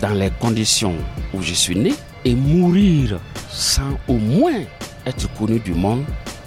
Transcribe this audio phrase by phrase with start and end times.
[0.00, 0.96] dans les conditions
[1.32, 1.94] où je suis né
[2.24, 4.62] et mourir sans au moins
[5.06, 6.04] être connu du monde,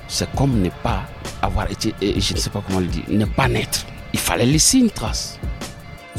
[0.08, 1.04] c'est comme ne pas
[1.42, 3.86] avoir été, je ne sais pas comment le dire, ne pas naître.
[4.14, 5.40] Il fallait laisser une trace.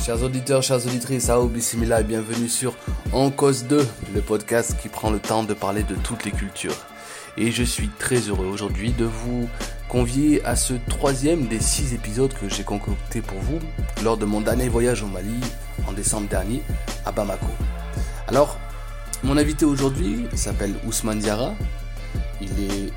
[0.03, 2.75] Chers auditeurs, chères auditrices, Sao Bismillah et bienvenue sur
[3.13, 6.77] En Cause 2, le podcast qui prend le temps de parler de toutes les cultures.
[7.37, 9.49] Et je suis très heureux aujourd'hui de vous
[9.89, 13.59] convier à ce troisième des six épisodes que j'ai concocté pour vous
[14.05, 15.41] lors de mon dernier voyage au Mali
[15.89, 16.63] en décembre dernier
[17.07, 17.47] à Bamako.
[18.29, 18.59] Alors,
[19.23, 21.55] mon invité aujourd'hui s'appelle Ousmane Diarra.
[22.41, 22.93] Il est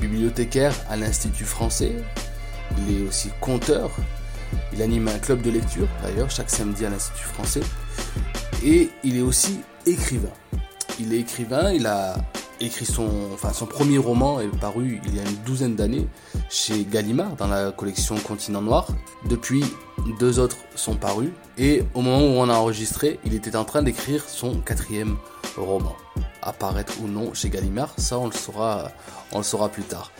[0.00, 1.92] bibliothécaire à l'Institut français.
[2.78, 3.90] Il est aussi conteur.
[4.72, 7.62] Il anime un club de lecture, d'ailleurs, chaque samedi à l'Institut français.
[8.64, 10.32] Et il est aussi écrivain.
[10.98, 12.16] Il est écrivain, il a
[12.60, 13.08] écrit son,
[13.68, 16.06] premier roman est paru il y a une douzaine d'années
[16.48, 18.88] chez Gallimard dans la collection Continent Noir.
[19.28, 19.64] Depuis,
[20.18, 21.30] deux autres sont parus.
[21.58, 25.16] Et au moment où on a enregistré, il était en train d'écrire son quatrième
[25.56, 25.96] roman.
[26.42, 28.90] Apparaître ou non chez Gallimard, ça on le saura,
[29.32, 30.12] on le saura plus tard.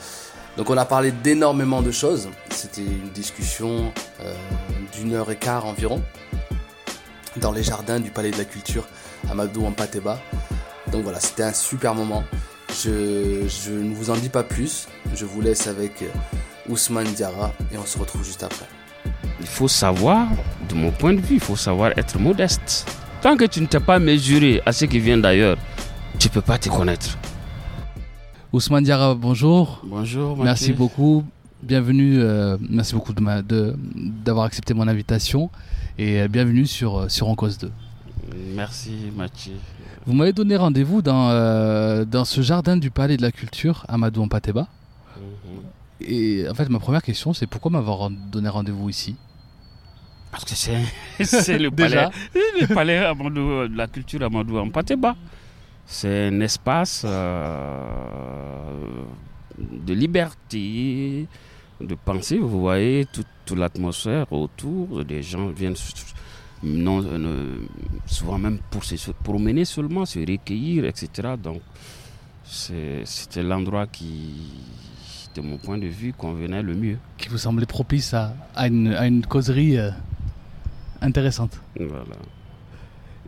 [0.56, 2.28] Donc on a parlé d'énormément de choses.
[2.50, 4.34] C'était une discussion euh,
[4.94, 6.02] d'une heure et quart environ
[7.36, 8.84] dans les jardins du Palais de la Culture
[9.30, 10.18] Amadou en Pateba.
[10.92, 12.24] Donc voilà, c'était un super moment.
[12.70, 14.88] Je, je, ne vous en dis pas plus.
[15.14, 16.04] Je vous laisse avec
[16.68, 18.66] Ousmane Diarra et on se retrouve juste après.
[19.40, 20.26] Il faut savoir,
[20.68, 22.86] de mon point de vue, il faut savoir être modeste.
[23.22, 25.56] Tant que tu ne t'es pas mesuré à ce qui vient d'ailleurs,
[26.18, 27.16] tu ne peux pas te connaître.
[28.52, 29.82] Ousmane Diarra, bonjour.
[29.84, 30.36] Bonjour.
[30.38, 30.74] Merci Mathieu.
[30.76, 31.24] beaucoup.
[31.62, 32.20] Bienvenue.
[32.20, 33.74] euh, merci beaucoup d'avoir de,
[34.24, 35.50] d'avoir accepté mon invitation
[35.98, 37.70] et euh, bienvenue sur, euh, sur En Cause 2.
[38.54, 39.54] Merci Mathieu.
[40.06, 44.22] Vous m'avez donné rendez-vous dans, euh, dans ce jardin du Palais de la Culture, Amadou
[44.22, 44.68] en Pateba.
[45.16, 45.62] Mhm.
[46.08, 49.16] Et en fait, ma première question, c'est pourquoi m'avoir donné rendez-vous ici?
[50.30, 50.78] Parce que c'est
[51.24, 52.08] c'est le palais,
[52.60, 55.16] le palais Amadou- de la culture Amadou en Pateba.
[55.86, 59.04] C'est un espace euh,
[59.58, 61.26] de liberté,
[61.80, 62.38] de pensée.
[62.38, 65.04] Vous voyez toute, toute l'atmosphère autour.
[65.04, 65.76] Des gens viennent
[66.62, 67.56] non, euh,
[68.06, 71.34] souvent même pour se promener seulement, se recueillir, etc.
[71.42, 71.60] Donc
[72.44, 74.34] c'était l'endroit qui,
[75.34, 76.98] de mon point de vue, convenait le mieux.
[77.18, 79.90] qui vous semblait propice à, à une, à une causerie euh,
[81.00, 81.60] intéressante.
[81.78, 82.04] Voilà.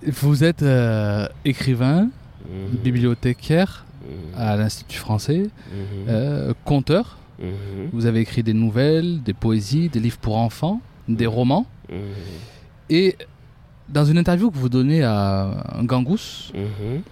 [0.07, 2.09] Vous êtes euh, écrivain,
[2.49, 2.77] Mhm.
[2.85, 4.41] bibliothécaire Mhm.
[4.41, 5.51] à l'Institut français,
[6.07, 6.55] Mhm.
[6.65, 7.19] conteur.
[7.93, 11.67] Vous avez écrit des nouvelles, des poésies, des livres pour enfants, des romans.
[12.91, 13.17] Et
[13.89, 17.03] dans une interview que vous donnez à Gangous, Mhm.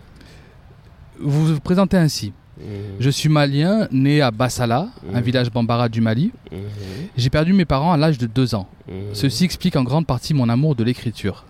[1.21, 2.33] vous vous présentez ainsi.
[2.59, 2.65] Mhm.
[3.01, 5.23] Je suis malien, né à Bassala, un Mhm.
[5.23, 6.33] village bambara du Mali.
[7.17, 8.69] J'ai perdu mes parents à l'âge de 2 ans.
[9.13, 11.45] Ceci explique en grande partie mon amour de l'écriture.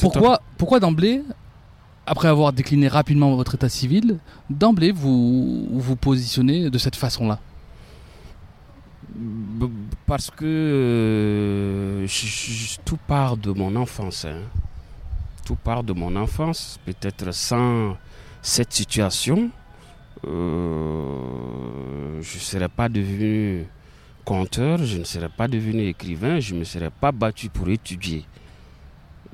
[0.00, 1.22] Pourquoi, pourquoi d'emblée,
[2.06, 4.18] après avoir décliné rapidement votre état civil,
[4.48, 7.40] d'emblée vous vous positionnez de cette façon-là?
[10.06, 12.06] Parce que euh,
[12.84, 14.24] tout part de mon enfance.
[14.24, 14.42] hein.
[15.44, 16.78] Tout part de mon enfance.
[16.84, 17.96] Peut-être sans
[18.42, 19.50] cette situation,
[20.26, 23.66] euh, je ne serais pas devenu
[24.24, 28.24] conteur, je ne serais pas devenu écrivain, je ne me serais pas battu pour étudier.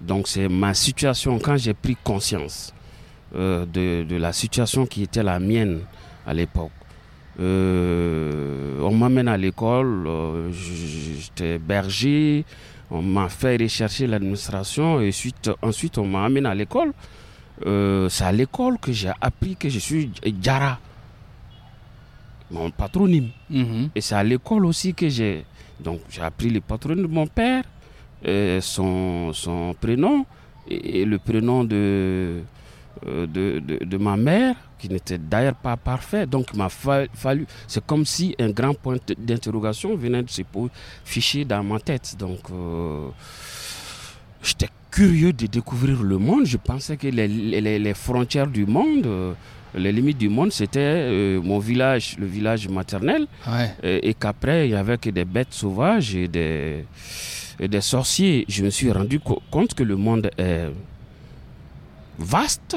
[0.00, 2.72] Donc c'est ma situation quand j'ai pris conscience
[3.34, 5.80] euh, de la situation qui était la mienne
[6.26, 6.70] à l'époque.
[7.40, 12.44] Euh, on m'amène à l'école, euh, j'étais berger,
[12.90, 16.92] on m'a fait rechercher l'administration et suite, ensuite on m'a amené à l'école.
[17.66, 20.10] Euh, c'est à l'école que j'ai appris que je suis
[20.40, 20.78] Djara,
[22.50, 23.30] mon patronyme.
[23.50, 23.90] Mhm.
[23.94, 25.44] Et c'est à l'école aussi que j'ai
[25.80, 27.64] donc j'ai appris le patronyme de mon père,
[28.60, 30.24] son, son prénom
[30.68, 32.42] et, et le prénom de,
[33.02, 36.26] de, de, de ma mère, qui n'était d'ailleurs pas parfait.
[36.26, 40.42] Donc il m'a fa- fallu, c'est comme si un grand point d'interrogation venait de se
[41.04, 42.14] ficher dans ma tête.
[42.18, 43.08] Donc euh,
[44.42, 46.46] j'étais curieux de découvrir le monde.
[46.46, 49.32] Je pensais que les, les- les frontières du monde, euh,
[49.74, 53.74] les limites du monde, c'était euh, mon village, le village maternel, Ouais.
[53.82, 56.84] et, et qu'après, il n'y avait que des bêtes sauvages et des,
[57.58, 58.44] et des sorciers.
[58.48, 60.66] Je me suis rendu co- compte que le monde est,
[62.18, 62.76] vaste,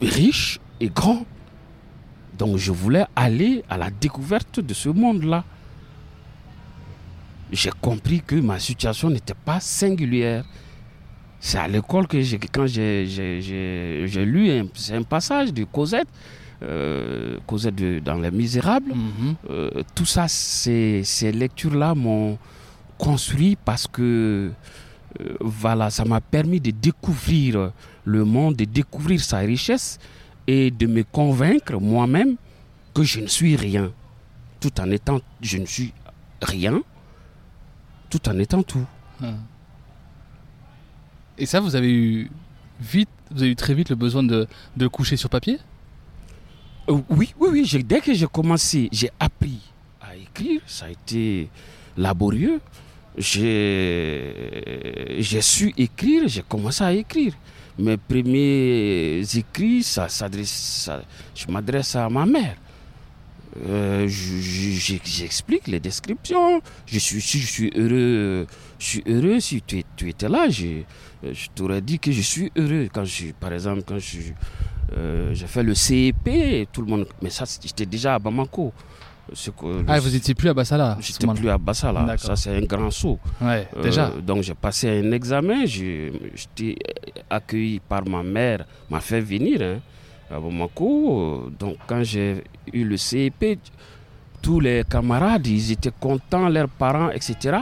[0.00, 1.24] riche et grand.
[2.38, 5.44] Donc je voulais aller à la découverte de ce monde-là.
[7.50, 10.44] J'ai compris que ma situation n'était pas singulière.
[11.40, 13.04] C'est à l'école que j'ai- quand j'ai
[14.26, 16.08] lu un, passage de Cosette,
[16.62, 18.92] euh, Cosette de- dans Les Misérables.
[18.94, 19.34] Mhm.
[19.50, 22.38] Euh, tout ça, ces, ces lectures-là m'ont
[22.98, 24.50] construit parce que
[25.20, 27.72] euh, voilà, ça m'a permis de découvrir
[28.04, 29.98] le monde, de découvrir sa richesse
[30.46, 32.36] et de me convaincre moi-même
[32.94, 33.92] que je ne suis rien,
[34.60, 35.92] tout en étant je ne suis
[36.42, 36.80] rien,
[38.10, 38.86] tout en étant tout.
[39.22, 39.34] Ah.
[41.36, 42.30] Et ça, vous avez eu
[42.80, 44.46] vite, vous avez eu très vite le besoin de,
[44.76, 45.58] de le coucher sur papier?
[46.88, 47.84] Euh, oui, oui, oui.
[47.84, 49.60] dès que j'ai commencé, j'ai appris
[50.00, 50.60] à écrire.
[50.66, 51.48] Ça a été
[51.96, 52.60] laborieux.
[55.18, 56.22] J'ai su écrire.
[56.28, 57.34] J'ai commencé à écrire.
[57.78, 60.28] Mes premiers écrits, ça, ça-
[61.34, 62.56] je m'adresse à ma mère.
[63.66, 66.60] Euh, je- je- je- J'explique les descriptions.
[66.86, 68.46] Je suis, je suis heureux,
[68.78, 69.40] je suis heureux.
[69.40, 70.82] Si tu, tu étais là, je,
[71.24, 72.88] je t'aurais dit que je suis heureux.
[72.92, 74.18] Quand je, par exemple, quand je,
[74.96, 77.06] euh, j'ai fait le CEP, tout le monde.
[77.22, 78.72] Mais ça, j'étais déjà à Bamako.
[79.86, 82.16] Ah, vous étiez plus à Bassala J'étais plus à Bassala.
[82.18, 83.18] Ça, c'est un grand saut.
[83.40, 84.10] Ouais, Euh, déjà.
[84.26, 85.64] donc, j'ai passé un examen.
[85.66, 86.76] J'étais
[87.28, 89.78] accueilli par ma mère, m'a fait venir hein,
[90.30, 91.50] à Bamako.
[91.58, 92.42] Donc, quand j'ai
[92.72, 93.58] eu le CEP,
[94.40, 97.58] tous les camarades, ils étaient contents, leurs parents, etc.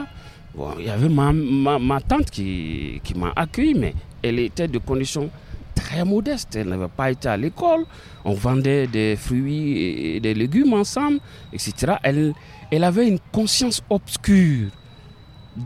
[0.55, 4.69] Bon, il y avait ma, ma, ma tante qui, qui m'a accueilli, mais elle était
[4.69, 5.29] de conditions
[5.77, 6.57] très modestes.
[6.57, 7.85] Elle n'avait pas été à l'école.
[8.25, 9.79] On vendait des fruits
[10.17, 11.21] et des légumes ensemble,
[11.53, 11.95] etc.
[12.03, 12.33] Elle,
[12.73, 14.71] elle avait une conscience obscure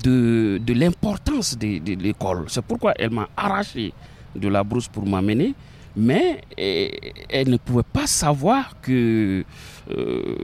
[0.04, 2.44] de, de l'importance de, de l'école.
[2.48, 3.94] C'est pourquoi elle m'a arraché
[4.36, 5.54] de la brousse pour m'amener.
[5.96, 9.44] Mais eh, elle ne pouvait pas savoir que
[9.90, 10.36] euh,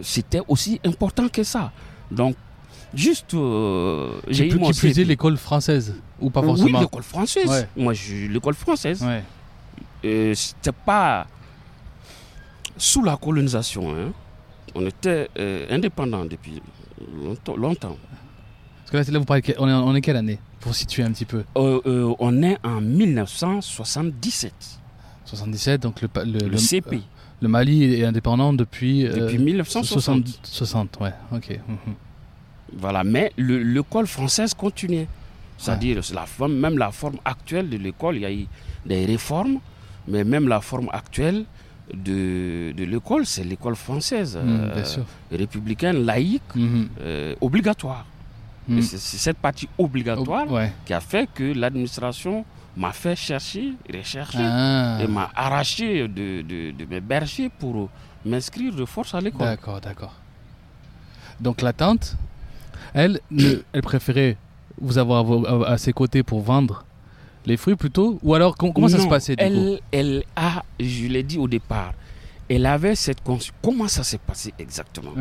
[0.00, 1.72] c'était aussi important que ça.
[2.10, 2.36] Donc,
[2.94, 7.48] juste, euh, j'ai eu mon l'école française ou pas Oui, forcément l'école française.
[7.48, 7.68] Ouais.
[7.76, 9.02] Moi, j'ai eu l'école française.
[9.02, 9.22] Ouais.
[10.04, 11.26] Euh, c'était pas
[12.76, 13.90] sous la colonisation.
[13.94, 14.12] hein.
[14.74, 16.62] On était euh, indépendant depuis
[17.22, 17.56] longtemps.
[17.56, 17.96] longtemps.
[18.78, 20.38] Parce que là, là, vous parlez, on est, on est quelle année?
[20.60, 21.44] Pour situer un petit peu.
[21.56, 24.52] Euh, on est en 1977.
[25.24, 27.00] 77, donc le, le, Le, le- CP.
[27.40, 29.04] le Mali est indépendant depuis.
[29.04, 30.26] depuis 1960.
[30.28, 31.58] 60, 60, ouais, ok.
[32.76, 35.08] Voilà, mais le- l'école française continuait.
[35.62, 38.46] C'est-à-dire, c'est la forme, même la forme actuelle de l'école, il y a eu
[38.84, 39.58] des réformes,
[40.08, 41.44] mais même la forme actuelle
[41.92, 44.84] de, de l'école, c'est l'école française, Mm, euh,
[45.30, 46.88] républicaine, laïque, Mhm.
[47.00, 48.04] euh, obligatoire.
[48.68, 48.80] Mm.
[48.80, 50.72] C'est cette partie obligatoire ouais.
[50.84, 52.44] qui a fait que l'administration
[52.76, 57.88] m'a fait chercher, rechercher, Ah, et m'a arraché de, de, de mes bergers pour
[58.24, 59.46] m'inscrire de force à l'école.
[59.46, 60.14] d'accord, d'accord.
[61.40, 62.16] Donc la tante,
[62.94, 63.20] elle,
[63.72, 64.36] elle préférait
[64.82, 66.84] vous avoir à, vos- à- à ses côtés pour vendre
[67.46, 69.50] les fruits plutôt Ou alors, com- comment ça se passait du coup?
[69.50, 71.92] elle, elle a, je l'ai dit au départ,
[72.48, 73.56] elle avait cette conscience.
[73.62, 75.12] Comment ça s'est passé exactement?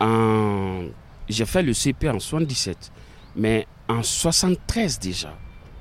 [0.00, 0.84] En-
[1.28, 2.90] J'ai fait le CP en 77,
[3.36, 5.32] mais en 73 déjà,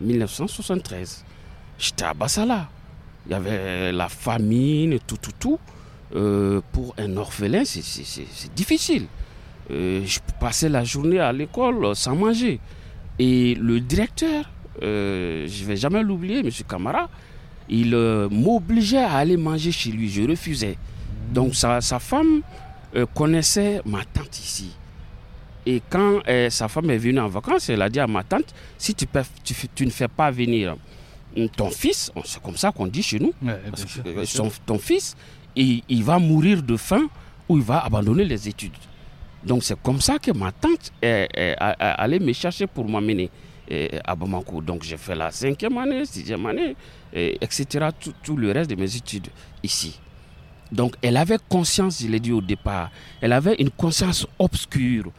[0.02, 1.24] 1973,
[1.78, 2.68] j'étais à Bassala.
[3.26, 5.60] Il y avait la famine, tout, tout, tout.
[6.16, 9.06] Euh, pour un orphelin, c'est difficile.
[9.72, 12.60] Euh, je passais la journée à l'école sans manger.
[13.20, 14.50] Et le directeur,
[14.82, 16.50] euh, je ne vais jamais l'oublier, M.
[16.68, 17.10] Camara,
[17.70, 20.10] il euh, m'obligeait à aller manger chez lui.
[20.10, 20.78] Je refusais.
[21.34, 22.42] Donc sa, sa femme
[23.14, 24.72] connaissait ma tante ici.
[25.66, 28.54] Et quand euh, sa femme est venue en vacances, elle a dit à ma tante,
[28.78, 30.76] si tu, peux, tu, fais- tu ne fais pas venir
[31.56, 35.16] ton fils, c'est comme ça qu'on dit chez nous, Ouais, parce que son- ton fils,
[35.56, 37.08] il, il va mourir de faim
[37.48, 38.72] ou il va abandonner les études.
[39.44, 43.30] Donc c'est comme ça que ma tante est, est- a- allait me chercher pour m'amener
[43.72, 44.62] euh, à Bamako.
[44.62, 46.76] Donc j'ai fait la cinquième année, sixième année,
[47.14, 47.88] et etc.
[48.24, 49.28] Tout, le reste de mes études
[49.64, 50.00] ici.
[50.72, 52.92] Donc elle avait conscience, je l'ai dit au départ,
[53.22, 55.12] elle avait une conscience obscure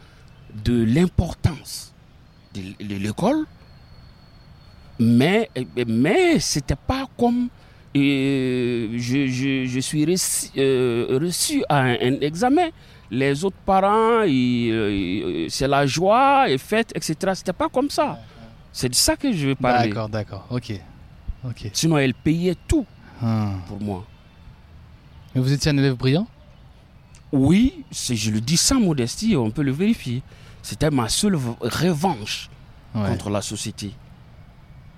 [0.65, 1.93] de l'importance
[2.55, 2.63] de,
[2.99, 3.47] l'école,
[4.99, 5.49] mais,
[5.87, 7.49] mais c'était pas comme
[7.97, 12.69] euh, je, suis reçu, euh, à un examen.
[13.11, 14.23] Les autres parents,
[15.49, 17.17] c'est la joie et fête, etc.
[17.35, 18.19] C'était pas comme ça.
[18.73, 19.89] C'est de ça que je veux parler.
[19.89, 20.73] D'accord, d'accord, ok.
[21.45, 21.71] ok.
[21.73, 22.87] Sinon, elle payait tout
[23.23, 23.55] Ah.
[23.67, 24.05] pour moi.
[25.35, 26.27] Mais vous étiez un élève brillant?
[27.33, 30.23] Oui, je le dis sans modestie, on peut le vérifier.
[30.63, 32.49] C'était ma seule revanche
[32.95, 33.09] Ouais.
[33.09, 33.93] contre la société.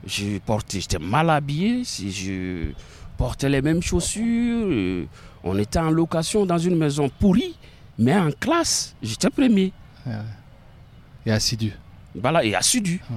[0.07, 2.73] Je portais, j'étais mal habillé, si je
[3.19, 4.67] portais les mêmes chaussures.
[4.71, 5.05] euh,
[5.45, 7.55] on était en location dans une maison pourrie,
[7.99, 9.73] mais en classe, j'étais premier.
[11.27, 11.73] Et assidu.
[12.15, 13.01] Voilà, et assidu.
[13.11, 13.17] Ouais.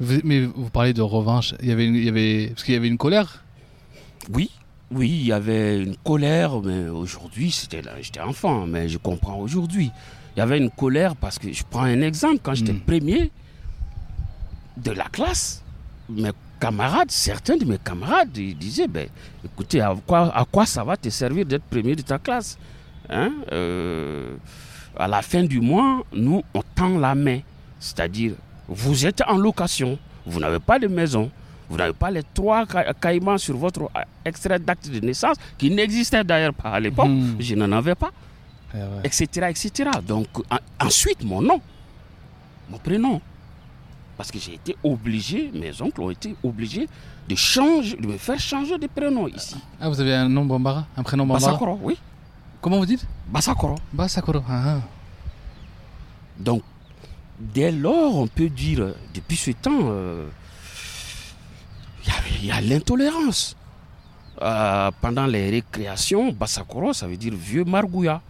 [0.00, 1.54] Vous- mais vous parlez de revanche.
[1.60, 3.44] Il y avait, une- il y avait, parce qu'il y avait une colère?
[4.32, 4.50] Oui,
[4.90, 9.38] oui, il y avait une colère, mais aujourd'hui, c'était là, j'étais enfant, mais je comprends
[9.38, 9.90] aujourd'hui.
[10.36, 12.80] Il y avait une colère parce que je prends un exemple, quand j'étais Mm.
[12.80, 13.32] premier
[14.76, 15.64] de la classe,
[16.08, 19.08] mes camarades, certains de mes camarades, ils disaient, ben,
[19.44, 22.58] écoutez, à quoi, à quoi ça va te servir d'être premier de ta classe
[23.10, 24.34] Hein, euh,
[24.96, 27.40] À la fin du mois, nous, on tend la main,
[27.78, 28.32] c'est-à-dire,
[28.68, 31.30] vous êtes en location, vous n'avez pas de maison,
[31.70, 35.70] vous n'avez pas les trois ca- caïmans sur votre euh, extrait d'acte de naissance, qui
[35.70, 37.36] n'existait d'ailleurs pas à l'époque, Hmm.
[37.40, 38.10] je n'en avais pas,
[38.74, 38.84] Eh ouais.
[39.04, 39.24] etc.
[39.48, 39.90] etc.
[40.06, 41.60] Donc en- ensuite, mon nom,
[42.68, 43.20] mon prénom.
[44.18, 46.88] Parce que j'ai été obligé, mes oncles ont été obligés
[47.28, 49.54] de changer, de me faire changer de prénom ici.
[49.80, 50.86] Ah, vous avez un nom Bambara?
[50.96, 51.52] Un prénom Bambara?
[51.52, 51.96] Basakoro, oui.
[52.60, 53.06] Comment vous dites?
[53.28, 53.76] Basakoro.
[53.92, 54.42] Basakoro.
[54.48, 54.80] Ah, ah.
[56.36, 56.62] Donc,
[57.38, 60.26] dès lors, on peut dire, euh, depuis ce temps, euh,
[62.04, 63.54] il y a- il y a, l'intolérance.
[64.42, 68.20] Euh, pendant les récréations, Basakoro, ça veut dire vieux Margouya.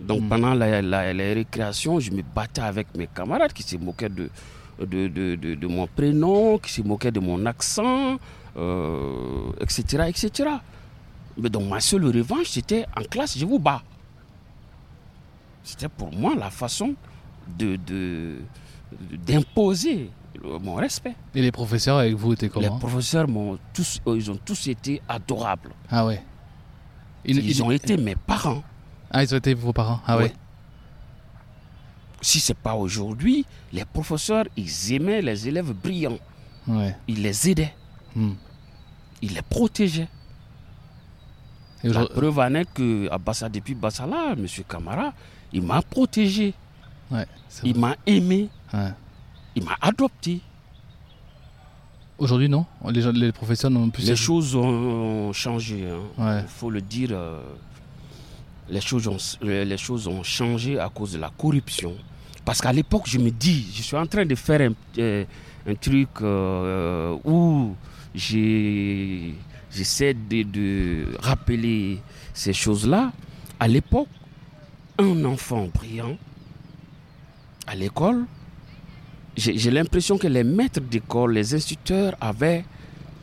[0.00, 0.28] Donc, Mm.
[0.28, 4.28] pendant la- la- les récréations, je me battais avec mes camarades qui se moquaient de,
[4.80, 8.18] de, de- de- de mon prénom, qui se moquaient de mon accent,
[8.56, 10.50] euh, etc., etc.
[11.38, 13.82] Mais donc, ma seule revanche, c'était en classe, je vous bats.
[15.62, 16.94] C'était pour moi la façon
[17.58, 18.38] de, de-
[19.26, 20.10] d'imposer
[20.62, 21.14] mon respect.
[21.34, 22.78] Et les professeurs avec vous étaient Les comment?
[22.78, 25.70] professeurs m'ont tous, euh, ils ont tous été adorables.
[25.90, 26.22] Ah ouais.
[27.24, 28.62] Ils, ont été mes parents.
[29.10, 30.00] Ah, ils ont été vos parents.
[30.06, 30.24] Ah Ouais.
[30.24, 30.32] ouais.
[32.26, 36.18] Si c'est pas aujourd'hui, les professeurs, ils aimaient les élèves brillants.
[36.66, 36.96] Ouais.
[37.06, 37.72] Ils les aidaient,
[38.16, 38.32] Hmm.
[39.22, 40.08] ils les protégeaient.
[41.84, 44.44] Et La preuve en est que à Bassa, depuis Bassala, M.
[44.68, 45.12] Camara,
[45.52, 46.52] il m'a protégé,
[47.12, 47.26] Ouais,
[47.62, 48.90] il m'a aimé, Ouais.
[49.54, 50.40] il m'a adopté.
[52.18, 52.66] Aujourd'hui, non?
[52.88, 54.02] Les, gens- les professeurs n'ont plus.
[54.04, 55.86] Les choses ont changé.
[56.18, 56.40] hein.
[56.42, 57.10] Il faut le dire.
[57.12, 57.40] euh,
[58.68, 61.94] les, choses ont, les choses ont changé à cause de la corruption.
[62.46, 65.24] Parce qu'à l'époque, je me dis, je suis en train de faire un, euh,
[65.80, 67.74] truc euh, où
[68.14, 69.34] j'ai-
[69.70, 72.00] j'essaie de, rappeler
[72.32, 73.12] ces choses-là.
[73.58, 74.06] À l'époque,
[74.98, 76.16] un enfant brillant
[77.66, 78.24] à l'école,
[79.36, 82.64] j'ai j'ai l'impression que les maîtres d'école, les instituteurs avaient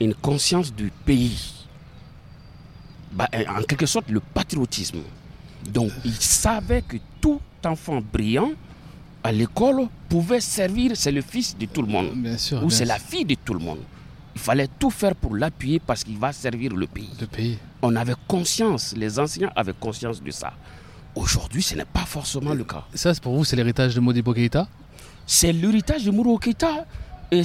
[0.02, 1.66] une conscience du pays.
[3.14, 5.00] Bah, en quelque sorte, le patriotisme.
[5.72, 8.52] Donc, ils savaient que tout enfant brillant
[9.24, 12.64] à l'école pouvait servir, c'est le fils de tout le monde, Bien sûr.
[12.64, 13.80] ou c'est la fille de tout le monde.
[14.36, 17.10] Il fallait tout faire pour l'appuyer parce qu'il va servir le pays.
[17.22, 17.58] Le pays.
[17.82, 20.54] On avait conscience, les enseignants avaient conscience de ça.
[21.16, 22.84] Aujourd'hui, ce n'est pas forcément le cas.
[22.96, 24.68] Ça, c'est pour vous, c'est l'héritage de Modibo Keïta
[25.28, 26.86] C'est l'héritage de Mouro Keïta.
[27.32, 27.42] Et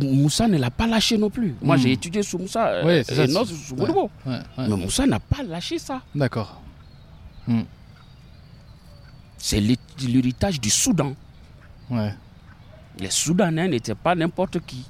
[0.00, 1.54] Moussa ne l'a pas lâché non plus.
[1.62, 1.80] Moi, Hmm.
[1.80, 3.80] j'ai étudié sous Moussa euh, c'est ça, et non sous ouais.
[3.80, 4.10] Modibo.
[4.26, 4.68] Ouais, ouais.
[4.68, 6.00] Mais Moussa n'a pas lâché ça.
[6.14, 6.60] D'accord.
[9.38, 11.14] C'est l'hé- l'héritage du Soudan.
[11.90, 12.14] Ouais.
[12.98, 14.84] Les Soudanais n'étaient pas n'importe qui.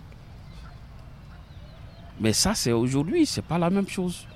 [2.20, 4.26] Mais ça, c'est aujourd'hui, c'est pas la même chose.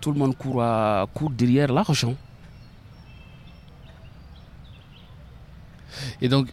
[0.00, 2.14] Tout le monde court, à- court derrière l'argent.
[6.20, 6.48] Et donc,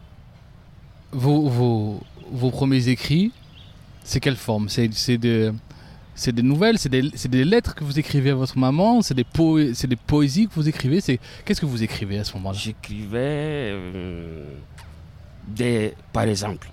[1.12, 3.32] vos, vos, vos premiers écrits,
[4.04, 4.70] c'est quelle forme?
[4.70, 5.54] C'est de-
[6.22, 10.48] c'est des nouvelles, c'est des, lettres que vous écrivez à votre maman, c'est des, poésies
[10.48, 11.02] que vous écrivez.
[11.02, 12.56] C'est Qu'est-ce que vous écrivez à ce moment-là?
[12.56, 14.46] J'écrivais euh,
[15.48, 15.96] des.
[16.14, 16.70] Par exemple,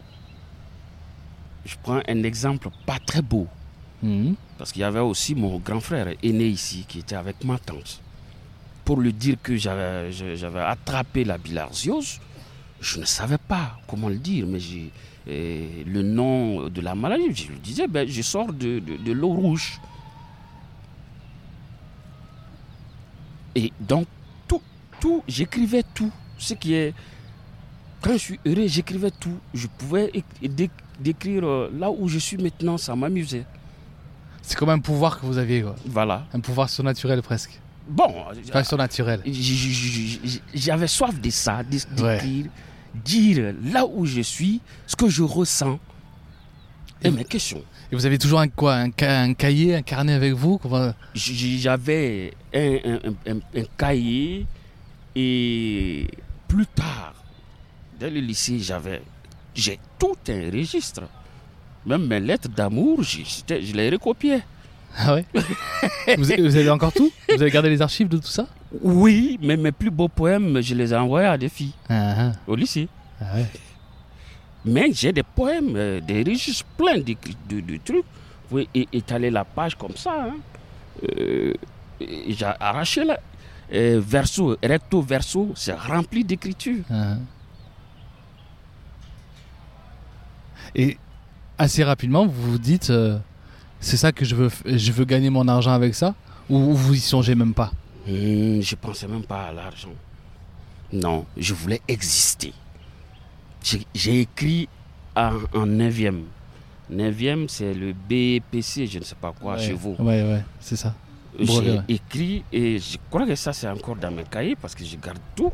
[1.64, 3.46] je prends un exemple pas très beau.
[4.02, 4.34] Mhm.
[4.58, 8.02] Parce qu'il y avait aussi mon grand frère aîné ici qui était avec ma tante.
[8.84, 12.20] Pour lui dire que j'avais attrapé la bilharziose,
[12.82, 14.90] je ne savais pas comment le dire, mais j'ai
[15.28, 17.34] euh, le nom de la maladie.
[17.34, 19.80] Je lui disais, ben, je sors de, de- de l'eau rouge.
[23.54, 24.06] Et donc,
[24.46, 24.62] tout,
[25.00, 26.12] tout, j'écrivais tout.
[26.38, 26.94] Ce qui est.
[28.00, 29.36] Quand je suis heureux, j'écrivais tout.
[29.54, 30.70] Je pouvais éc- dé-
[31.00, 33.44] décrire euh, là où je suis maintenant, ça m'amusait.
[34.42, 35.74] C'est comme un pouvoir que vous aviez, quoi.
[35.86, 36.24] Voilà.
[36.32, 37.58] Un pouvoir surnaturel presque.
[37.88, 38.04] Bon,
[38.48, 39.22] Enfin, surnaturel.
[40.54, 41.62] j'avais soif de ça,
[41.98, 42.20] Ouais.
[42.94, 45.78] Dire là où je suis, ce que je ressens.
[47.02, 47.62] Et Et mes questions.
[47.90, 50.60] Et vous avez toujours un, quoi, un, ca- un cahier, un carnet avec vous
[51.14, 52.98] J'avais un,
[53.76, 54.46] cahier
[55.14, 56.06] et
[56.46, 57.14] plus tard,
[57.98, 59.00] dès le lycée, j'avais,
[59.54, 61.02] j'ai tout un registre.
[61.86, 64.42] Même mes lettres d'amour, je, je les recopiais.
[64.96, 65.24] Ah ouais
[66.18, 67.10] vous avez encore tout?
[67.28, 68.46] Vous avez gardé les archives de tout ça?
[68.82, 72.54] Oui, mais mes plus beaux poèmes, je les ai envoyés à des filles Ah, au
[72.54, 72.88] lycée.
[73.20, 73.46] ah, ouais.
[74.64, 76.22] Mais j'ai des poèmes, euh, des
[76.76, 78.04] pleins d'écrit- de, de trucs.
[78.50, 80.24] Vous pouvez étaler la page comme ça.
[80.24, 80.36] hein.
[81.18, 81.54] Euh,
[82.00, 83.18] j'ai arraché là.
[83.72, 86.82] Euh, verso, recto, verso, c'est rempli d'écriture.
[86.90, 87.16] Ah.
[90.74, 90.98] Et
[91.56, 92.92] assez rapidement, vous vous dites,
[93.80, 96.14] c'est ça que je veux, je veux gagner mon argent avec ça?
[96.50, 97.72] Ou vous y songez même pas?
[98.08, 99.92] Hmm, je pensais même pas à l'argent.
[100.92, 102.54] Non, je voulais exister.
[103.94, 104.68] J'ai- écrit
[105.14, 106.22] en, en 9e.
[106.90, 109.62] 9e, c'est le BPC, je ne sais pas quoi, ouais.
[109.62, 109.94] chez vous.
[109.98, 110.94] Ouais, ouais, c'est ça.
[111.38, 114.96] J'ai écrit, et je crois que ça c'est encore dans mes cahiers parce que je
[114.96, 115.52] garde tout.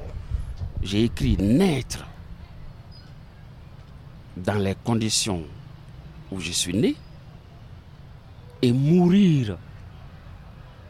[0.83, 2.07] J'ai écrit naître
[4.37, 5.43] dans les conditions
[6.31, 6.95] où je suis né
[8.63, 9.59] et mourir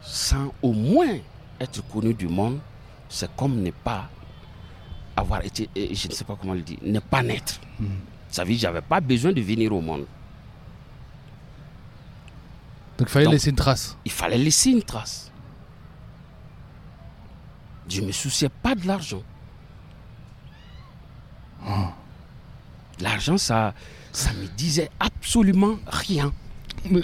[0.03, 1.17] sans au moins
[1.65, 2.59] être connu du monde,
[3.09, 4.09] c'est comme ne pas
[5.17, 7.61] avoir été, euh, je ne sais pas comment le dire, ne pas naître.
[7.79, 7.89] Mhm.
[8.29, 10.07] Ça veut dire que j'avais pas besoin de venir au monde.
[12.99, 13.97] Donc il fallait Donc- laisser une trace.
[14.05, 15.31] il fallait laisser une trace.
[17.89, 19.23] Je ne me souciais pas de l'argent.
[23.01, 23.75] L'argent, ça,
[24.13, 26.33] ça me disait absolument rien.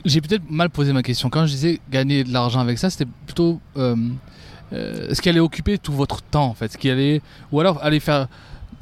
[0.05, 1.31] J'ai peut-être mal posé ma question.
[1.31, 3.97] Quand je disais gagner de l'argent avec ça, c'était plutôt euh,
[4.73, 6.73] euh, ce qui allait occuper tout votre temps, en fait?
[6.73, 7.23] Ce qui allait,
[7.53, 8.29] ou alors aller faire.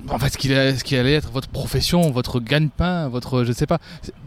[0.09, 3.45] En fait, ce qui, allait, être votre profession, votre gagne-pain, votre.
[3.45, 3.79] Je sais pas.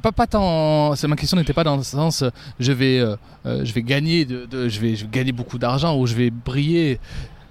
[0.02, 0.94] Pas, pas tant.
[1.08, 2.24] Ma question n'était pas dans le sens.
[2.60, 3.16] Je vais, euh,
[3.46, 7.00] euh, je vais gagner, je, vais, gagner beaucoup d'argent ou je vais briller.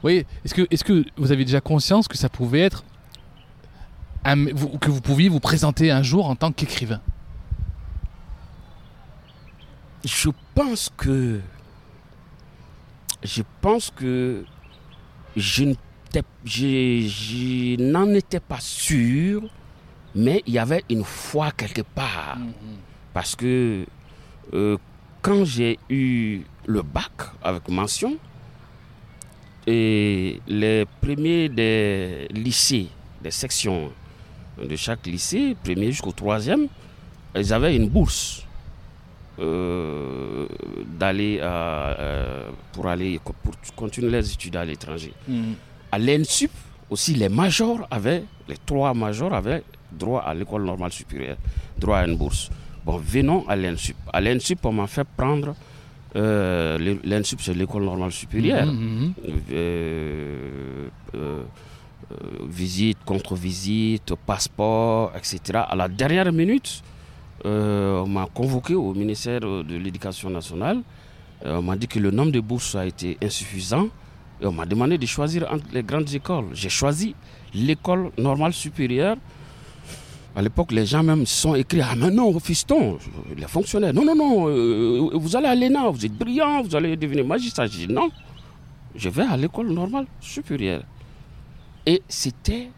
[0.02, 2.84] Vous est-ce que, est que vous avez déjà conscience que ça pouvait être.
[4.24, 7.00] que vous pouviez vous présenter un jour en tant qu'écrivain?
[10.04, 11.40] Je pense que.
[13.22, 14.44] Je pense que.
[15.36, 15.64] Je
[17.76, 19.42] n'en étais pas sûr,
[20.14, 22.38] mais il y avait une foi quelque part.
[23.12, 23.86] Parce que
[24.52, 24.76] euh,
[25.22, 28.16] quand j'ai eu le bac avec mention,
[29.66, 32.88] et les premiers des lycées,
[33.22, 33.92] des sections
[34.60, 36.66] de chaque lycée, premier jusqu'au troisième,
[37.36, 38.44] ils avaient une bourse
[39.40, 40.46] euh,
[40.98, 45.12] d'aller euh, pour aller pour continuer les études à l'étranger.
[45.92, 46.50] À l'ENSUP
[46.90, 51.36] aussi, les majors avaient, les trois majors avaient droit à l'école normale supérieure,
[51.78, 52.50] droit à une bourse.
[52.84, 53.96] Bon, venons à l'ENSUP.
[54.12, 55.54] À l'ENSUP, on m'a fait prendre,
[56.16, 59.44] euh, le- l'ENSUP c'est l'école normale supérieure, Mhm, mhm.
[61.14, 61.42] Euh,
[62.48, 65.60] visite, contre-visite, passeport, etc.
[65.68, 66.82] À la dernière minute,
[67.44, 70.82] on m'a convoqué au ministère de l'Éducation nationale.
[71.44, 73.88] Euh, on m'a dit que le nombre de bourses a été insuffisant.
[74.40, 76.46] Et on m'a demandé de choisir entre les grandes écoles.
[76.52, 77.14] J'ai choisi
[77.54, 79.16] l'école normale supérieure.
[80.34, 82.98] À l'époque, les gens même se sont écrits Ah, mais non, fiston,
[83.36, 86.96] les fonctionnaires, non, non, non, euh, vous allez à l'ENA, vous êtes brillant, vous allez
[86.96, 87.66] devenir magistrat.
[87.66, 88.10] J'ai dit Non,
[88.94, 90.82] je vais à l'école normale supérieure.
[91.84, 92.70] Et c'était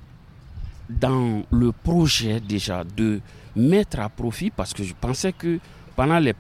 [0.88, 3.20] dans le projet déjà de
[3.56, 5.58] mettre à profit, parce que je pensais que
[5.96, 6.34] pendant les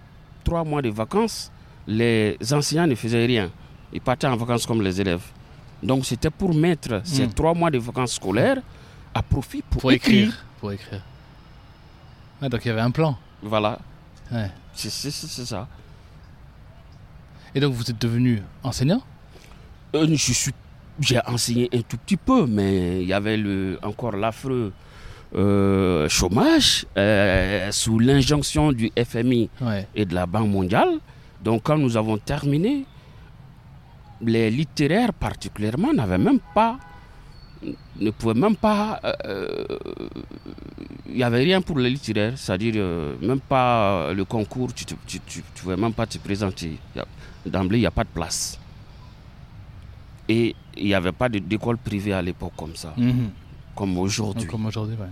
[0.44, 1.50] trois mois de vacances,
[1.86, 3.50] les enseignants ne faisaient rien.
[3.92, 5.24] Ils partaient en vacances comme les élèves.
[5.82, 7.32] Donc c'était pour mettre ces Mm.
[7.34, 8.58] trois mois de vacances scolaires
[9.14, 10.28] à profit pour, Pour écrire.
[10.28, 10.44] écrire.
[10.60, 11.02] Pour écrire.
[12.40, 13.16] Donc il y avait un plan.
[13.42, 13.78] Voilà,
[14.30, 14.50] Ouais.
[14.74, 15.68] c'est ça.
[17.54, 19.02] Et donc vous êtes devenu enseignant?
[19.94, 20.52] Euh, je suis,
[21.00, 24.72] j'ai enseigné un tout petit peu, mais il y avait le, encore l'affreux
[25.34, 29.86] euh, chômage euh, sous l'injonction du FMI Ouais.
[29.94, 30.98] et de la Banque mondiale.
[31.42, 32.84] Donc quand nous avons terminé,
[34.20, 36.78] les littéraires particulièrement n'avaient même pas,
[37.98, 39.64] ne pouvaient même pas, euh, euh,
[41.08, 44.84] il n'y avait rien pour les littéraires, c'est-à-dire euh, même pas euh, le concours, tu
[44.92, 46.78] ne pouvais même pas te présenter.
[47.46, 48.58] D'emblée, il n'y a pas de place.
[50.28, 53.30] Et il n'y avait pas d'école privée à l'époque comme ça, Mhm.
[53.74, 54.46] comme aujourd'hui.
[54.48, 55.06] Comme aujourd'hui, ouais.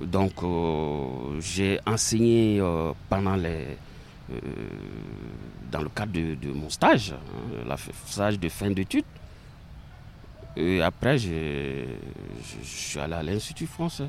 [0.00, 3.76] Donc, euh, j'ai enseigné euh, pendant les.
[4.32, 4.38] euh,
[5.70, 9.04] dans le cadre de, de mon stage, hein, la stage de fin d'études.
[10.56, 11.84] Et après, je,
[12.62, 14.08] je suis allé à l'Institut français,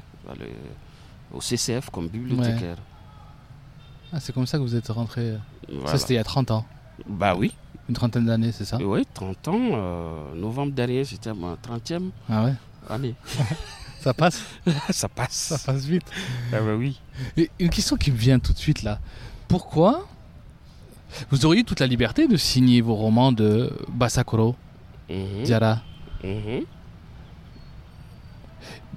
[1.34, 2.78] au CCF comme bibliothécaire.
[4.14, 5.34] Ah, c'est comme ça que vous êtes rentré.
[5.70, 5.92] Voilà.
[5.92, 6.66] Ça, c'était il y a 30 ans.
[7.06, 7.54] Bah oui,
[7.90, 8.78] Une trentaine d'années, c'est ça?
[8.82, 9.60] Oui, 30 ans.
[9.74, 12.54] euh, novembre dernier, c'était ma 30e Ah ouais?
[12.90, 13.16] année.
[14.02, 14.44] Ça passe
[14.90, 15.34] ça passe.
[15.34, 16.06] Ça passe vite.
[16.54, 17.00] Ah bah oui.
[17.36, 19.00] Et une question qui me vient tout de suite là.
[19.48, 20.08] Pourquoi
[21.32, 24.56] vous auriez toute la liberté de signer vos romans de Basakoro,
[25.10, 25.82] Mhm, Diarra
[26.24, 26.66] mhm.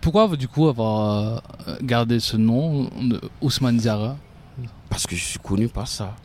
[0.00, 4.16] Pourquoi du coup avoir euh, gardé ce nom de Ousmane Diarra?
[4.88, 6.16] Parce que je suis connu par ça.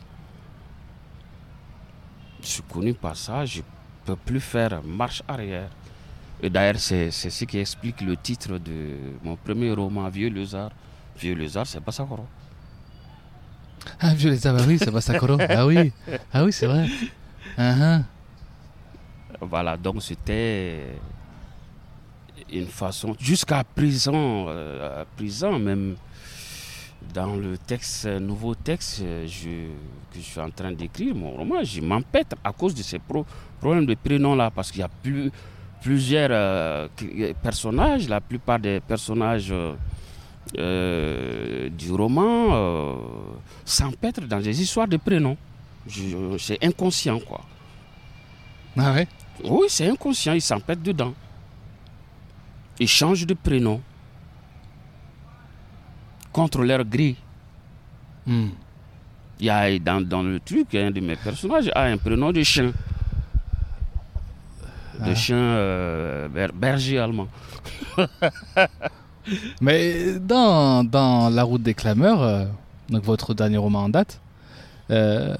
[2.42, 3.60] Je suis connu par ça, je
[4.04, 5.68] peux plus faire marche arrière.
[6.42, 10.70] Et d'ailleurs, c'est c'est ce qui explique le titre de mon premier roman, Vieux Lézard.
[11.18, 12.26] Vieux Lézard, c'est quoi.
[14.00, 15.38] Ah, Violet ah bah oui, c'est Basakoro.
[15.48, 15.92] ah oui,
[16.32, 16.86] ah oui, c'est vrai.
[17.56, 18.00] Ah.
[19.40, 20.98] Voilà, donc c'était
[22.52, 25.96] une façon, jusqu'à présent, euh, à présent même,
[27.14, 29.68] dans le texte, nouveau texte je,
[30.10, 33.26] que je suis en train d'écrire, mon roman, je m'empêtre à cause de ces pro-
[33.60, 35.30] problèmes de prénoms-là, parce qu'il y a plus,
[35.82, 39.74] plusieurs euh, qui- personnages, la plupart des personnages euh,
[40.58, 42.94] euh, du roman euh,
[43.64, 45.36] s'empêtrent dans des histoires de prénoms.
[46.38, 47.40] C'est inconscient, quoi.
[48.76, 49.06] Ah ouais?
[49.44, 51.14] Oui, c'est inconscient, ils s'empêtrent dedans.
[52.80, 53.80] Ils changent de prénom.
[56.32, 57.16] Contre leur gré.
[58.26, 58.48] Hmm.
[59.38, 62.42] Il y a dans, dans le truc, un de mes personnages a un prénom de
[62.42, 62.72] chien.
[65.04, 65.14] De Ah.
[65.14, 67.28] chien euh, ber- berger allemand.
[69.60, 72.44] Mais dans, dans La route des clameurs, euh,
[72.88, 74.20] donc votre dernier roman en date,
[74.90, 75.34] euh,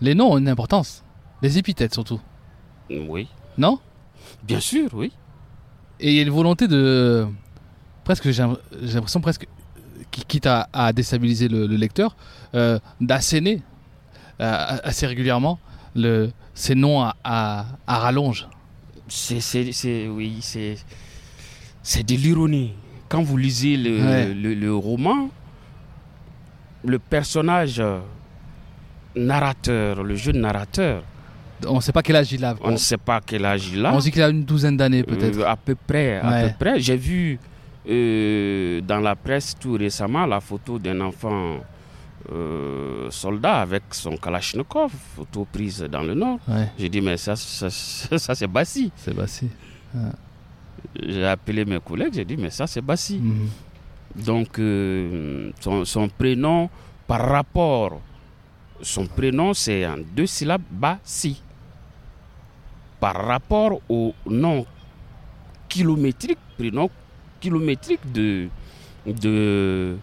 [0.00, 1.02] les noms ont une importance.
[1.40, 2.20] Les épithètes surtout.
[2.90, 3.28] Oui,
[3.58, 3.78] Non?
[4.44, 5.12] Bien sûr, oui.
[5.98, 7.26] Et il y a une volonté de.
[8.04, 9.46] Presque, j'ai l'impression presque.
[10.10, 12.16] qui- Quitte à, à déstabiliser le, le lecteur,
[12.54, 13.62] euh, d'asséner
[14.38, 15.58] assez régulièrement
[15.94, 18.46] le, ces noms à, à, à rallonge.
[19.08, 20.76] C'est, c'est, c'est- oui, c'est,
[21.82, 22.72] c'est de l'ironie.
[23.08, 24.32] Quand vous lisez le, Ouais.
[24.34, 25.28] le, le roman,
[26.84, 27.98] le personnage euh,
[29.14, 31.02] narrateur, le jeune narrateur,
[31.66, 32.56] On ne sait pas quel âge il a.
[32.62, 33.94] on ne sait pas quel âge il a.
[33.94, 35.38] On dit qu'il a une douzaine d'années peut-être.
[35.38, 36.48] Euh, à peu près, à Ouais.
[36.50, 36.80] peu près.
[36.80, 37.38] J'ai vu
[37.88, 41.58] euh, dans la presse tout récemment la photo d'un enfant
[42.30, 46.38] euh, soldat avec son Kalachnikov, photo prise dans le nord.
[46.48, 48.92] Ouais, J'ai dit, mais ça, ça, ça, ça, c'est Bassi.
[48.96, 49.48] c'est Bassi.
[51.00, 53.18] J'ai appelé mes collègues, j'ai dit, mais ça, c'est Bassi.
[53.18, 53.48] Mhm.
[54.24, 56.68] Donc, euh, son, son prénom,
[57.06, 58.00] par rapport,
[58.80, 61.42] son prénom, c'est en deux syllabes, Bassi.
[63.00, 64.64] Par rapport au nom
[65.68, 66.88] kilométrique, prénom
[67.40, 68.48] kilométrique de,
[69.06, 69.96] de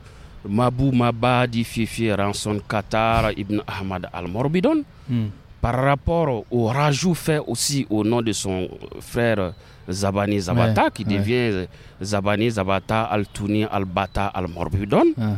[0.48, 5.30] Mabou Mabadi Fifi Ranson Qatar Ibn Ahmad Al-Morbidon, Mhm.
[5.62, 8.70] par rapport au rajout fait aussi au nom de son
[9.02, 9.54] frère
[9.90, 11.18] Zabani Zabata, Ouais, qui ouais.
[11.18, 11.68] devient
[12.02, 15.14] Zabani Zabata Al-Touni Al-Bata Al-Morbidon.
[15.20, 15.34] Ah.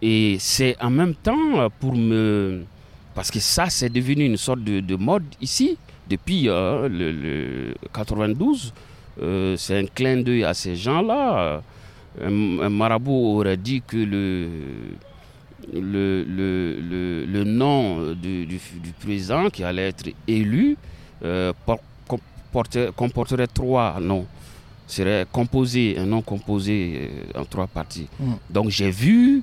[0.00, 2.62] Et c'est en même temps euh, pour me...
[3.14, 5.76] Parce que ça, c'est devenu une sorte de, de mode ici,
[6.08, 8.72] depuis euh, le, le 92.
[9.20, 11.60] Euh, c'est un clin d'œil à ces gens-là.
[12.22, 14.48] Un, un marabout aurait dit que le,
[15.72, 20.76] le, le, le, le nom du, du, du président qui allait être élu
[21.24, 21.80] euh, por-
[22.96, 24.26] comporterait trois noms.
[24.86, 28.08] Serait composé, un nom composé euh, en trois parties.
[28.18, 28.32] Mm.
[28.48, 29.42] Donc j'ai vu,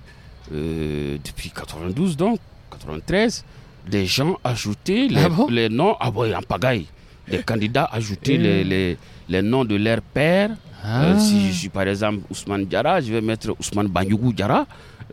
[0.51, 2.39] euh, depuis 92 donc,
[2.71, 3.45] 93,
[3.88, 5.47] des gens ajouter les, Ah bon?
[5.47, 6.88] les noms, ah ouais, en pagaille.
[7.27, 8.97] Les candidats ajouter les, les,
[9.29, 10.51] les noms de leur père.
[10.83, 11.05] Ah.
[11.05, 14.65] Euh, si je suis par exemple Ousmane Diarra, je vais mettre Ousmane Banyugou Diarra.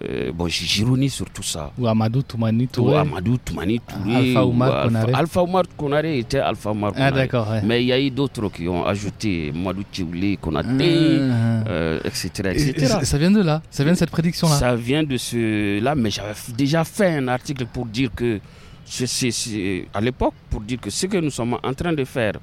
[0.05, 1.71] Euh, bon, j'ironie sur tout ça.
[1.79, 2.97] Ou Amadou Toumani Ou Touré.
[2.99, 4.17] Amadou Toumani Touré.
[4.17, 5.13] Alpha ou Oumar Konaré.
[5.15, 7.15] Alpha Oumar Konaré était Alpha Oumar Ah Konaré.
[7.17, 7.63] d'accord, ouais.
[7.65, 11.69] Mais il y a eu d'autres qui ont ajouté Madou Tchoulé, Konaté, Ah.
[11.69, 12.31] euh, etc.
[12.55, 12.73] Et- etc.
[12.77, 14.57] et ça- ça vient de là, ça vient de cette prédiction-là.
[14.57, 18.41] Ça vient de ce là, mais j'avais déjà fait un article pour dire que,
[18.93, 22.35] c'est- à l'époque, pour dire que ce que nous sommes en train de faire,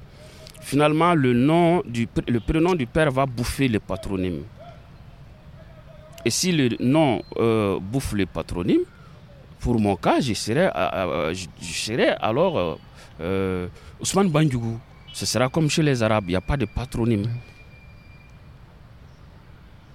[0.60, 4.42] finalement, le, nom du, le prénom du père va bouffer le patronyme.
[6.24, 8.80] Et si le nom euh, bouffe le patronyme,
[9.60, 12.78] pour mon cas, je serais, euh, euh, je, alors
[13.20, 13.68] euh,
[14.00, 14.78] Ousmane Bandjougou.
[15.12, 17.26] Ce sera comme chez les Arabes, il n'y a pas de patronyme.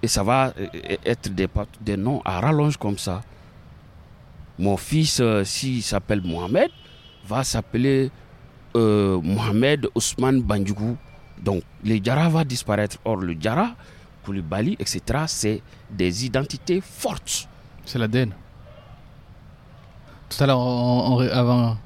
[0.02, 0.52] Et ça va
[1.04, 1.48] être des,
[1.80, 3.22] des noms à rallonge comme ça.
[4.58, 6.70] Mon fils, euh, s'il s'appelle Mohamed,
[7.28, 8.10] va s'appeler
[8.74, 10.96] euh, Mohamed Ousmane Bandjougou.
[11.42, 12.96] Donc, le Djara va disparaître.
[13.04, 13.74] Or, le Djara,
[14.24, 17.48] Koulibaly, etc., c'est des identités fortes.
[17.84, 18.32] C'est l'ADN.
[20.28, 20.60] Tout à l'heure,
[21.32, 21.76] avant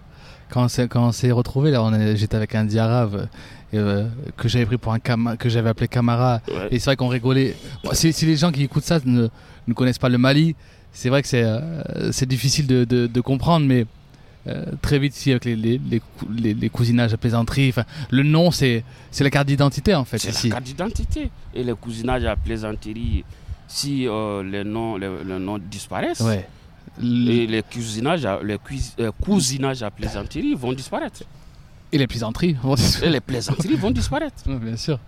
[0.51, 1.73] quand on s'est, retrouvés,
[2.17, 3.29] j'étais avec un diarave
[3.75, 6.41] euh, que j'avais pris pour un cama- que j'avais appelé Camara.
[6.49, 6.69] Ouais.
[6.73, 7.55] Et c'est vrai qu'on rigolait.
[7.85, 9.29] Bon, si, si les gens qui écoutent ça ne,
[9.69, 10.57] ne connaissent pas le Mali,
[10.92, 13.87] c'est vrai que c'est, euh, difficile de, de- de comprendre, mais
[14.46, 16.03] euh, très vite, ici, avec les, les, les,
[16.37, 17.72] les- les cousinages à plaisanterie,
[18.11, 18.85] le nom, c'est,
[19.20, 21.31] la carte d'identité, en fait, C'est la carte d'identité.
[21.55, 23.24] Et le cousinage à plaisanterie,
[23.68, 26.48] si euh, les, noms, les, les noms disparaissent, Ouais.
[27.03, 31.22] et les cousinages, à, les cuis- euh, cousinages à plaisanterie vont disparaître.
[31.92, 32.57] Et les plaisanteries.
[33.03, 34.37] Et les plaisanteries vont disparaître.
[34.46, 34.98] Ouais, bien sûr.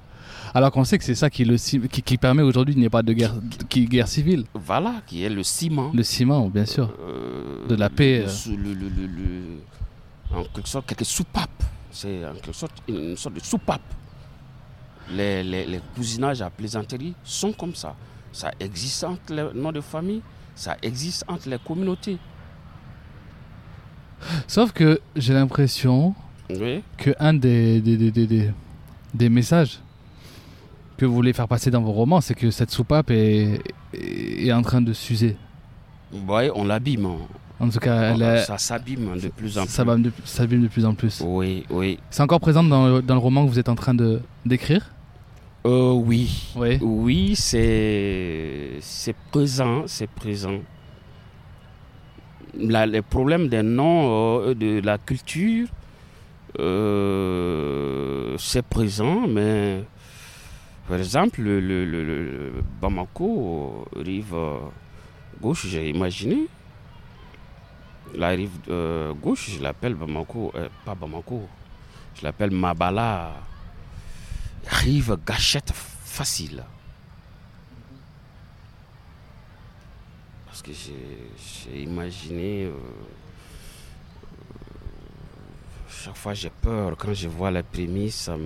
[0.54, 2.90] Alors qu'on sait que c'est ça qui, le, qui, qui permet aujourd'hui qu'il n'y ait
[2.90, 3.34] pas de guerre,
[3.70, 4.44] qui, guerre civile.
[4.54, 5.90] Voilà, qui est le ciment.
[5.94, 6.92] Le ciment, bien sûr.
[7.00, 8.74] euh, De la paix, le euh.
[8.74, 11.62] le- le- en quelque sorte, quelques soupapes.
[11.90, 13.82] C'est en quelque sorte une, sorte de soupape.
[15.10, 17.94] Les, les, les cousinages à plaisanterie sont comme ça.
[18.32, 20.22] Ça existe entre les noms de famille,
[20.54, 22.18] ça existe entre les communautés.
[24.46, 26.14] Sauf que j'ai l'impression
[26.50, 28.50] Oui, que un des, des, des, des-
[29.14, 29.80] des messages
[31.02, 33.60] que vous voulez faire passer dans vos romans, c'est que cette soupape est,
[33.92, 35.36] est en train de s'user.
[36.28, 37.08] Ouais, on l'abîme.
[37.58, 39.70] En tout cas, elle est- ça s'abîme de plus en plus.
[39.72, 39.84] ça
[40.24, 41.20] s'abîme de, plus en plus.
[41.26, 41.98] Oui, oui.
[42.10, 44.92] C'est encore présent dans, le- dans le roman que vous êtes en train de d'écrire?
[45.66, 46.52] Euh, oui.
[46.54, 46.78] Oui.
[46.80, 50.58] Oui, c'est c'est présent, c'est présent.
[52.56, 55.66] La- les problèmes des noms, euh, de la culture,
[56.60, 59.84] euh, c'est présent, mais
[60.92, 64.58] par exemple, le, le- Bamako, euh, rive euh,
[65.40, 66.48] gauche, j'ai imaginé.
[68.14, 70.52] La rive euh, gauche, je l'appelle Bamako,
[70.84, 71.48] pas Bamako,
[72.14, 73.32] je l'appelle Mabala
[74.66, 76.62] rive gâchette facile.
[80.44, 82.70] Parce que j'ai imaginé.
[86.02, 88.36] Chaque fois j'ai peur, quand je vois les prémices, ça,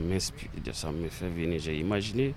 [0.72, 1.58] ça me fait venir.
[1.58, 2.34] J'ai imaginé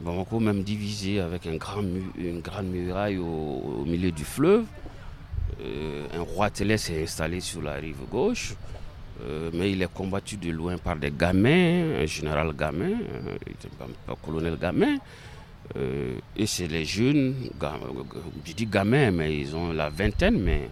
[0.00, 1.82] Bamako même divisé avec un grand
[2.18, 4.64] une grande muraille au, milieu du fleuve.
[5.62, 8.54] Euh, un roi télé s'est installé sur la rive gauche.
[9.22, 13.36] Euh, mais il est combattu de loin par des gamins, un général gamin, euh,
[14.06, 14.96] pas colonel gamin.
[15.76, 17.34] Euh, et c'est les jeunes,
[18.44, 20.68] je dis gamins, mais ils ont la vingtaine, mais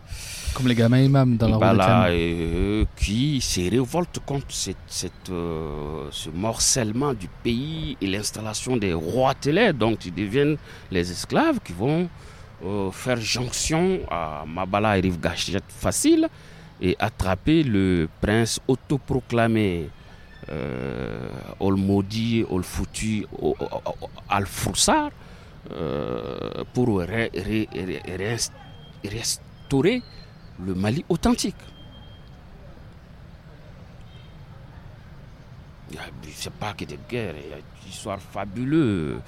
[0.54, 6.08] Comme les gamins imams dans la voilà, euh, qui se révoltent contre cette, cette, euh,
[6.10, 9.72] ce morcellement du pays et l'installation des rois télés.
[9.72, 10.56] Donc ils deviennent
[10.90, 12.08] les esclaves qui vont
[12.64, 15.18] euh, faire jonction à Mabala et Rive
[15.68, 16.28] facile
[16.82, 19.88] et attraper le prince autoproclamé
[20.52, 21.28] euh,
[21.60, 25.10] Ol Maudit, Ol Foutu, Ol- Ol- Ol- Al Froussard
[25.72, 27.00] euh, pour
[29.04, 30.02] restaurer
[30.64, 31.54] le Mali authentique.
[36.34, 39.20] C'est pas que des guerres, il y a des histoires fabuleuses,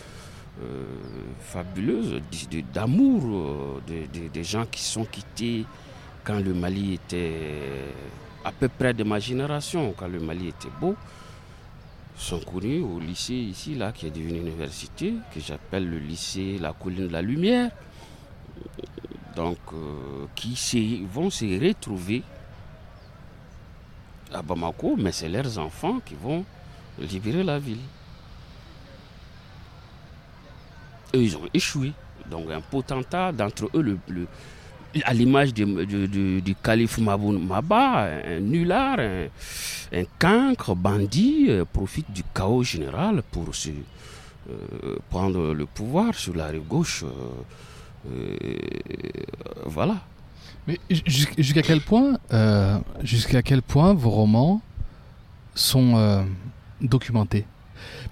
[0.62, 0.84] euh,
[2.50, 5.64] de- d'amour de- de- des gens qui sont quittés
[6.24, 7.92] quand le Mali était
[8.44, 10.96] à peu près de ma génération, quand le Mali était beau,
[12.16, 16.72] sont connus au lycée ici, là, qui est devenu université, que j'appelle le lycée La
[16.72, 17.70] Colline de la Lumière
[19.34, 22.22] donc euh, qui vont se retrouver
[24.30, 26.44] à Bamako, mais c'est leurs enfants qui vont
[26.98, 27.80] libérer la ville.
[31.14, 31.92] Et ils ont échoué.
[32.30, 34.28] Donc un potentat d'entre eux, le, le-
[35.04, 39.26] à l'image de- de- du calife Maboun Maba, un nulard, un,
[39.92, 46.34] un cancre, bandit, euh, profite du chaos général pour se, euh, prendre le pouvoir sur
[46.36, 47.04] la rive gauche.
[48.10, 48.26] euh,
[49.66, 49.96] voilà.
[50.66, 52.18] Mais jus- jusqu'à quel point,
[53.02, 54.60] jusqu'à quel point vos romans
[55.54, 56.24] sont
[56.80, 57.44] documentés?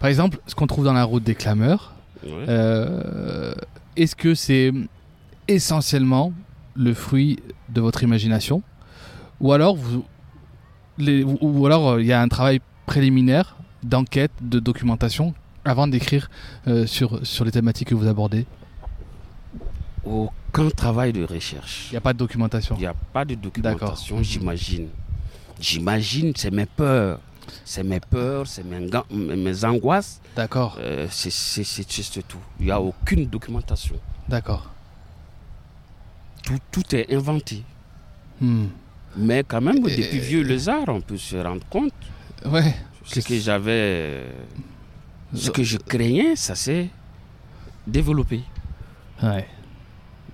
[0.01, 2.47] Par exemple, ce qu'on trouve dans la route des clameurs, Ouais.
[3.97, 4.73] est-ce que c'est
[5.49, 6.33] essentiellement
[6.75, 8.63] le fruit de votre imagination
[9.41, 10.05] ou alors vous,
[10.99, 15.87] les- ou- ou alors euh, il y a un travail préliminaire d'enquête, de documentation avant
[15.89, 16.31] d'écrire
[16.69, 18.47] euh, sur, sur les thématiques que vous abordez
[20.05, 21.89] Aucun travail de recherche.
[21.91, 22.75] Il n'y a pas de documentation.
[22.77, 24.89] Il n'y a pas de documentation, j'imagine.
[25.61, 27.21] J'imagine, c'est mes peurs.
[27.65, 28.89] C'est mes peurs, c'est mes,
[29.37, 30.21] mes angoisses.
[30.37, 32.39] D'accord, Euh, c'est c'est- c'est juste tout.
[32.59, 33.97] Il n'y a aucune documentation.
[34.29, 34.71] d'accord.
[36.45, 37.63] Tout, tout est inventé.
[38.41, 38.67] Hmm.
[39.17, 41.93] Mais quand même, Et- depuis vieux lézard, on peut se rendre compte.
[42.47, 42.75] Ouais.
[43.05, 44.25] Ce que j'avais.
[45.35, 46.89] Ce que je craignais, ça s'est
[47.87, 48.41] développé.
[49.23, 49.47] Ouais.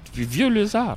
[0.07, 0.97] Depuis vieux lézard.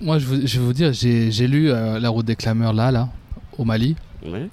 [0.00, 2.90] Moi, je, vous- je vais vous dire, j'ai lu euh, La route des clameurs là,
[2.90, 3.08] là,
[3.56, 3.94] au Mali.
[4.26, 4.48] Ouais.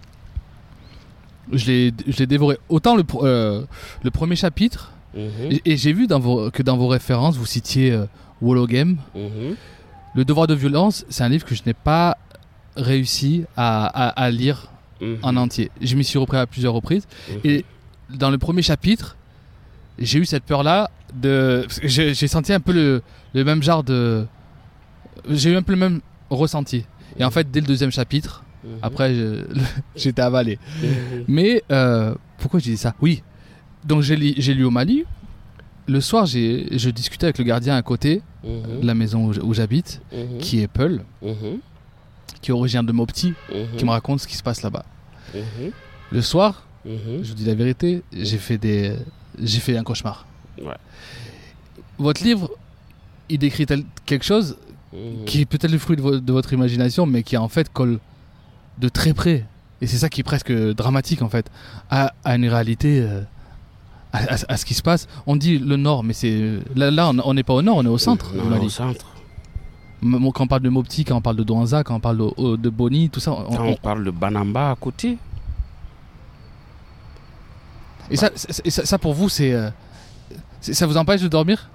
[1.51, 1.65] Je
[2.19, 2.57] l'ai dévoré.
[2.69, 3.65] Autant le, euh,
[4.03, 5.51] le premier chapitre, Mhm.
[5.51, 8.05] et, et j'ai vu dans vos, que dans vos références, vous citiez euh,
[8.41, 8.97] Wallow Game.
[9.15, 9.55] Mhm.
[10.15, 12.17] Le devoir de violence, c'est un livre que je n'ai pas
[12.75, 15.17] réussi à, à- à lire Mhm.
[15.23, 15.71] en entier.
[15.81, 17.07] Je m'y suis repris à plusieurs reprises.
[17.29, 17.39] Mhm.
[17.45, 17.65] Et
[18.09, 19.15] dans le premier chapitre,
[19.97, 21.65] j'ai eu cette peur-là de.
[21.83, 23.01] J'ai senti un peu le,
[23.33, 24.25] le même genre de.
[25.29, 26.85] J'ai eu un peu le même ressenti.
[27.17, 28.69] Et en fait, dès le deuxième chapitre, Mhm.
[28.81, 29.13] après,
[29.95, 30.59] j'étais avalé.
[30.81, 31.23] Mhm.
[31.29, 32.93] Mais euh, pourquoi j'ai dit ça?
[33.01, 33.23] Oui.
[33.85, 35.05] Donc j'ai lu au Mali.
[35.89, 38.81] Le soir, j'ai- je discutais avec le gardien à côté Mhm.
[38.81, 40.37] de la maison où j'habite, Mhm.
[40.39, 41.57] qui est Peul, Mhm.
[42.41, 43.75] qui est originaire de Mopti, Mhm.
[43.77, 44.85] qui me raconte ce qui se passe là-bas.
[46.11, 46.91] Le soir, je
[47.29, 48.95] vous dis la vérité, j'ai fait des,
[49.41, 50.27] j'ai fait un cauchemar.
[50.61, 50.75] Ouais.
[51.97, 52.51] Votre livre,
[53.29, 53.65] il décrit
[54.05, 54.57] quelque chose
[55.25, 57.99] qui est peut-être le fruit de, vo- de votre imagination, mais qui en fait colle
[58.79, 59.45] de très près.
[59.81, 61.49] Et c'est ça qui est presque dramatique en fait,
[61.89, 63.21] à, à une réalité, euh,
[64.13, 65.07] à, à- à ce qui se passe.
[65.27, 67.85] On dit le nord, mais c'est là, là, on- on n'est pas au nord, on
[67.85, 68.33] est au centre.
[68.35, 68.65] Non, du Mali.
[68.65, 69.05] au centre.
[70.01, 72.55] M- Quand on parle de Mopti, quand on parle de Douanza, quand on parle de,
[72.55, 73.31] de Boni, tout ça.
[73.33, 75.17] on- Quand on- on parle de Banamba à côté,
[78.11, 78.29] et ça,
[78.65, 79.69] et ça, ça, pour vous, c'est, euh,
[80.61, 81.69] c'est- ça vous empêche de dormir?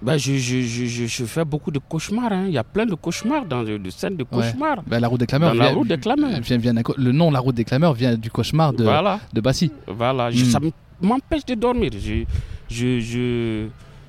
[0.00, 0.62] Ben, je, je,
[1.06, 2.32] je, fais beaucoup de cauchemars.
[2.32, 2.44] hein.
[2.48, 4.28] Il y a plein de cauchemars, dans, de scènes de Ouais.
[4.50, 4.82] cauchemars.
[4.86, 5.54] Ben, La route des clameurs.
[5.54, 6.40] La route des clameurs.
[6.40, 9.20] vient- le nom La route des clameurs vient du cauchemar de, Voilà.
[9.32, 9.70] de Bassi.
[9.86, 10.34] Voilà, Hmm.
[10.44, 10.58] ça
[11.02, 11.90] m'empêche de dormir.
[11.92, 12.24] Je,
[12.70, 13.68] je, je,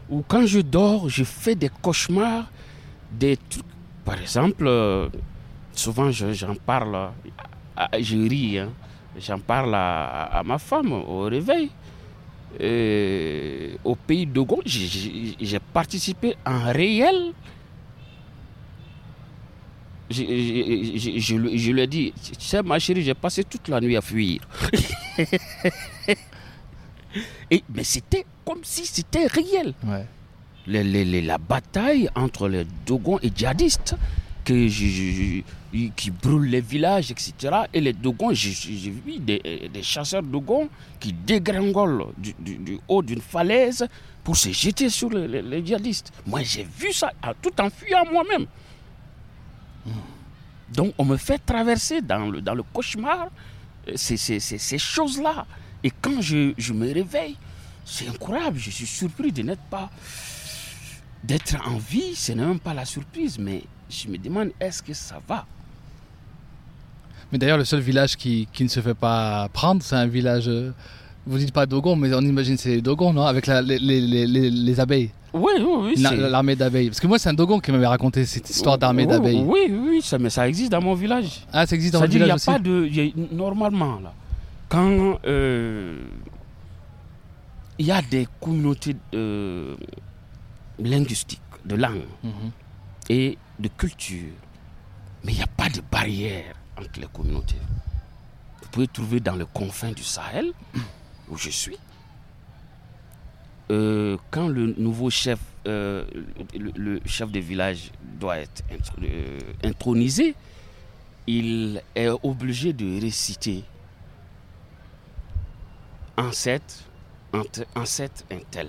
[0.10, 2.50] ou quand je dors, je fais des cauchemars,
[3.12, 3.66] des trucs.
[4.06, 5.08] Par exemple, euh,
[5.74, 7.12] souvent je- j'en parle,
[8.00, 8.70] je ris, hein.
[9.20, 11.70] j'en parle à, ma femme au réveil.
[12.60, 17.32] Et au pays de Gaulle, j'ai- participé en réel.
[20.12, 20.22] Je,
[21.36, 24.02] lui- je lui ai dit, tu sais ma chérie, j'ai passé toute la nuit à
[24.02, 24.42] fuir.
[27.52, 29.74] Et, mais c'était comme si c'était réel.
[29.86, 30.06] Ouais.
[30.68, 33.96] Les- les- les- la bataille entre les Dogons et djihadistes
[34.46, 35.42] que je- je-
[35.74, 37.34] je- qui brûlent les villages, etc.
[37.74, 38.52] Et les Dogons, j'ai
[38.92, 43.88] vu des, des chasseurs Dogons qui dégringolent du, du- du haut d'une falaise
[44.24, 46.12] pour se jeter sur les, les- les djihadistes.
[46.28, 48.46] Moi, j'ai vu ça à- tout en fuyant moi-même.
[50.74, 53.28] Donc, on me fait traverser dans le, dans le cauchemar
[53.88, 55.46] euh, ces, ces- ces- ces choses-là.
[55.84, 57.36] Et quand je, je me réveille,
[57.86, 58.58] c'est incroyable.
[58.60, 59.90] Je suis surpris de n'être pas.
[61.24, 62.16] d'être en vie.
[62.16, 65.46] Ce n'est même pas la surprise, mais je me demande est-ce que ça va?
[67.32, 70.48] Mais d'ailleurs, le seul village qui, qui ne se fait pas prendre, c'est un village.
[70.48, 70.72] euh,
[71.26, 73.26] vous dites pas Dogon, mais on imagine c'est Dogon, non?
[73.26, 76.02] Avec la- les, les, les, les- les abeilles, Oui, oui, oui.
[76.02, 76.90] L'armée d'abeilles.
[76.90, 79.42] Parce que moi, c'est un Dogon qui m'avait raconté cette histoire d'armée Oui, d'abeilles.
[79.44, 81.46] Oui, oui, oui, ça, mais ça existe dans mon village.
[81.52, 83.14] Ah, ça existe dans le C'est-à-dire, il n'y village a aussi?
[83.14, 83.32] pas de.
[83.32, 84.14] a- normalement, là,
[84.74, 86.02] quand euh,
[87.78, 89.76] il y a des communautés euh,
[90.80, 92.52] linguistiques, de langue Mhm.
[93.10, 94.34] et de culture,
[95.24, 97.62] mais il n'y a pas de barrière entre les communautés.
[98.64, 100.52] Vous pouvez trouver dans les confins du Sahel,
[101.30, 101.78] où je suis,
[103.72, 106.04] euh, quand le nouveau chef, euh,
[106.58, 109.02] le, le chef de village doit être intro-
[109.64, 110.34] intronisé,
[111.28, 113.64] il est obligé de réciter
[116.18, 116.76] ancêtre,
[117.76, 118.68] ancêtre un tel,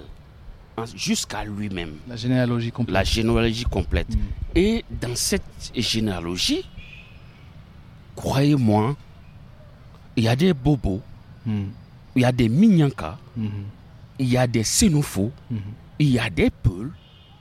[0.94, 2.94] jusqu'à lui-même, La généalogie complète.
[2.94, 4.08] la généalogie complète.
[4.10, 4.20] Mhm.
[4.56, 5.42] Et dans cette
[5.74, 6.64] généalogie,
[8.16, 8.96] croyez-moi,
[10.16, 11.00] il y a des bobos,
[11.46, 11.70] Mhm.
[12.16, 13.50] il y a des mignankas, Mhm.
[14.18, 15.58] il y a des sénoufos, Mhm.
[15.98, 16.92] il y a des peuls,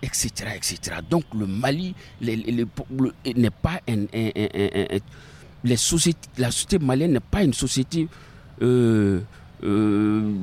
[0.01, 0.51] etc.
[0.55, 0.97] etc.
[1.09, 4.99] Donc le Mali les- les- les- le- n'est pas un, un- un- un- un- un-
[5.63, 8.07] les sociétés, la société malienne n'est pas une société
[8.61, 9.21] euh,
[9.63, 10.33] euh,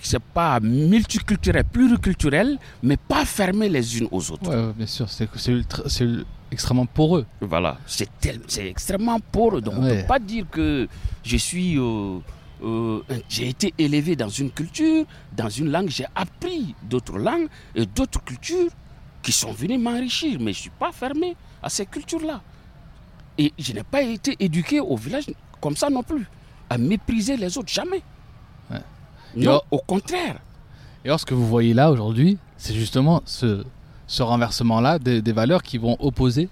[0.00, 4.50] c'est pas multiculturelle, pluriculturelle, mais pas fermée les unes aux autres.
[4.50, 5.28] Ouais, bien sûr, c'est
[6.50, 7.26] extrêmement poreux.
[7.40, 8.08] Voilà, c'est
[8.58, 9.60] extrêmement pauvre.
[9.60, 10.88] Donc on ne peut pas dire que
[11.24, 11.78] je suis.
[11.78, 12.18] euh,
[12.62, 15.04] euh, j'ai été élevé dans une culture,
[15.36, 18.70] dans une langue, j'ai appris d'autres langues et d'autres cultures
[19.22, 22.40] qui sont venues m'enrichir, mais je ne suis pas fermé à ces cultures-là.
[23.36, 25.26] Et je n'ai pas été éduqué au village
[25.60, 26.26] comme ça non plus,
[26.70, 28.02] à mépriser les autres, jamais.
[28.70, 28.80] Ouais.
[29.36, 30.36] Non, alors- au contraire.
[31.04, 33.64] Et alors, ce que vous voyez là aujourd'hui, c'est justement ce,
[34.06, 36.48] ce renversement-là des, des valeurs qui vont opposer,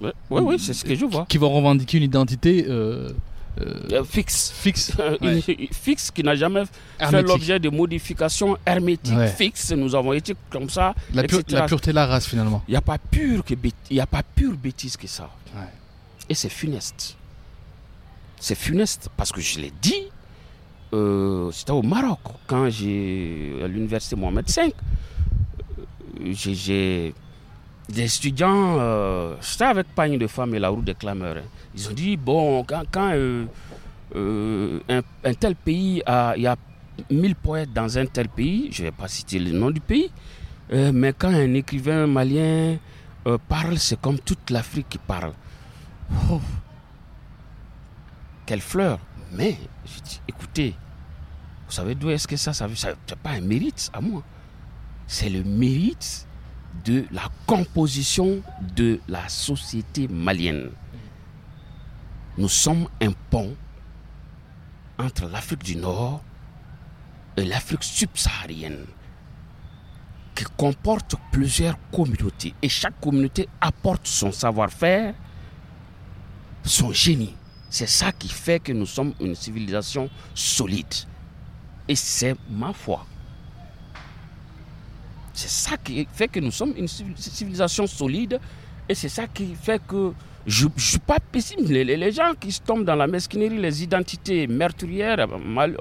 [0.00, 1.24] Oui, oui, c'est ce que je vois.
[1.26, 3.12] qui vont revendiquer une identité euh,
[3.62, 4.50] euh, Euh, fixe.
[4.54, 4.92] fixe,
[5.22, 5.40] Ouais.
[5.72, 6.64] fixe qui n'a jamais
[6.98, 9.28] fait l'objet de modifications hermétiques Ouais.
[9.28, 9.72] fixes.
[9.72, 10.94] Nous avons été comme ça.
[11.14, 11.60] La, pu- etc.
[11.60, 12.62] la pureté de la race finalement.
[12.68, 13.54] Il n'y a pas pure que
[13.90, 15.30] y a pas pure bêtise que ça.
[15.54, 15.62] Ouais.
[16.28, 17.16] et c'est funeste.
[18.38, 20.04] C'est funeste parce que je l'ai dit,
[20.92, 24.74] euh, c'était au Maroc, quand j'ai à l'université Mohamed V,
[25.80, 27.14] euh, j'ai-
[27.88, 31.36] des étudiants, euh, j'étais avec Pagne de femmes et la roue des clameurs.
[31.38, 31.48] hein.
[31.74, 33.46] Ils ont dit, bon, quand, euh,
[34.88, 36.56] un, tel pays, a- il y a
[37.10, 40.10] 1000 poètes dans un tel pays, je ne vais pas citer le nom du pays,
[40.70, 42.76] mais quand un écrivain malien
[43.48, 45.32] parle, c'est comme toute l'Afrique qui parle.
[46.30, 46.40] Oh.
[48.46, 49.00] Quelle fleur
[49.32, 50.74] Mais, j'ai dit, écoutez,
[51.66, 54.22] vous savez d'où est-ce que ça, ça veut Ça n'est pas un mérite à moi.
[55.08, 56.26] C'est le mérite
[56.84, 58.42] de la composition
[58.76, 60.70] de la société malienne.
[62.38, 63.56] Nous sommes un pont
[64.98, 66.22] entre l'Afrique du Nord
[67.36, 68.86] et l'Afrique subsaharienne
[70.34, 75.14] qui comporte plusieurs communautés et chaque communauté apporte son savoir-faire,
[76.62, 77.34] son génie.
[77.76, 80.94] C'est ça qui fait que nous sommes une civilisation solide.
[81.86, 83.04] Et c'est ma foi.
[85.34, 88.40] C'est ça qui fait que nous sommes une civil- civilisation solide.
[88.88, 90.14] Et c'est ça qui fait que
[90.46, 91.68] je ne suis pas pessimiste.
[91.68, 95.76] Les, les- gens qui tombent dans la mesquinerie, les identités meurtrières, Mal-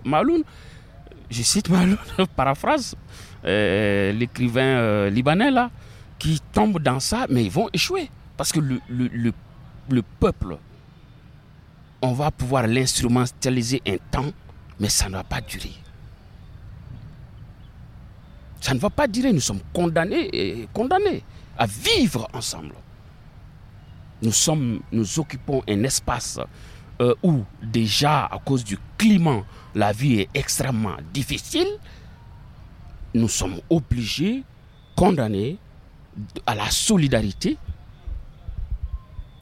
[1.30, 1.98] je cite Maloun,
[2.36, 2.94] paraphrase,
[3.46, 5.72] euh, l'écrivain euh, libanais là,
[6.20, 8.10] qui tombent dans ça, mais ils vont échouer.
[8.36, 10.58] Parce que le peuple,
[12.06, 14.32] on va pouvoir l'instrumentaliser un temps,
[14.80, 15.74] mais ça ne va pas durer.
[18.62, 19.34] Ça ne va pas durer.
[19.34, 21.24] Nous sommes condamnés et condamnés
[21.58, 22.76] à vivre ensemble.
[24.22, 26.40] Nous, sommes, nous occupons un espace
[27.02, 29.44] euh, où déjà à cause du climat,
[29.74, 31.68] la vie est extrêmement difficile.
[33.16, 34.44] Nous sommes obligés,
[34.96, 35.58] condamnés
[36.46, 37.58] à la solidarité,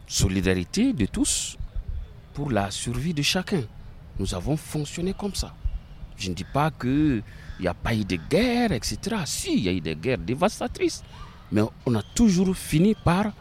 [0.08, 1.58] solidarité de tous
[2.34, 3.64] pour la survie de chacun.
[4.20, 5.54] Nous avons fonctionné comme ça.
[6.18, 7.24] Je ne dis pas qu'il
[7.60, 8.98] n'y a pas eu de guerre, etc.
[9.26, 11.04] Si, il y a eu des guerres dévastatrices.
[11.52, 13.32] Mais on a toujours fini par,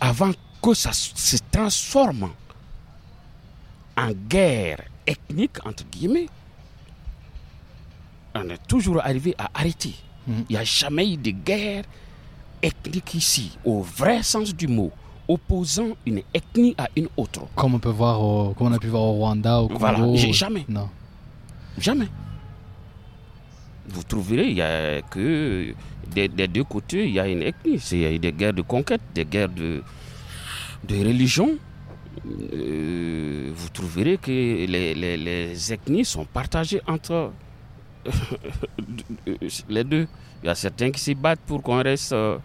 [0.00, 2.30] avant que ça se transforme
[3.96, 6.28] en guerre ethnique, entre guillemets,
[8.34, 9.94] on est toujours arrivé à arrêter.
[10.26, 10.44] Mhm.
[10.48, 11.84] Il n'y a jamais eu de guerre
[12.62, 14.92] ethnique ici, au vrai sens du mot,
[15.28, 17.42] opposant une ethnie à une autre.
[17.54, 19.78] Comme on peut voir, au- comme on a pu voir au Rwanda, au Congo.
[19.80, 20.64] Voilà, jamais.
[20.68, 20.88] Non.
[21.78, 22.08] Jamais.
[23.88, 25.72] Vous trouverez, il n'y a que
[26.12, 27.78] des, des deux côtés, il y a une ethnie.
[27.78, 29.82] C'est- Il y a eu des guerres de conquête, des guerres de,
[30.88, 31.50] de religion.
[32.52, 37.30] Euh, vous trouverez que les, les- les ethnies sont partagées entre
[39.68, 40.06] les deux.
[40.42, 42.38] Il y a certains qui se battent pour qu'on reste, euh,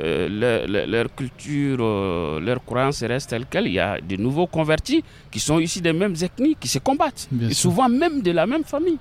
[0.00, 3.66] euh, leur, leur- leur culture, euh, leur croyance reste telle qu'elle.
[3.66, 7.28] Il y a de nouveaux convertis qui sont issus des mêmes ethnies, qui se combattent.
[7.30, 7.70] Bien et sûr.
[7.70, 8.98] souvent même de la même famille.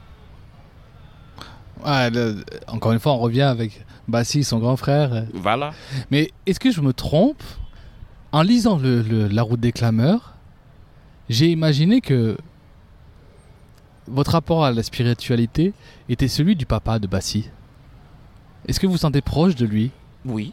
[1.86, 5.26] Le- encore une fois, on revient avec Bassi, son grand frère.
[5.34, 5.72] Voilà.
[6.12, 7.42] Mais est-ce que je me trompe?
[8.32, 10.34] En lisant le, le- La route des clameurs,
[11.30, 12.38] j'ai imaginé que
[14.08, 15.74] votre rapport à la spiritualité
[16.10, 17.50] était celui du papa de Bassi.
[18.68, 19.92] Est-ce que vous vous sentez proche de lui?
[20.26, 20.52] Oui.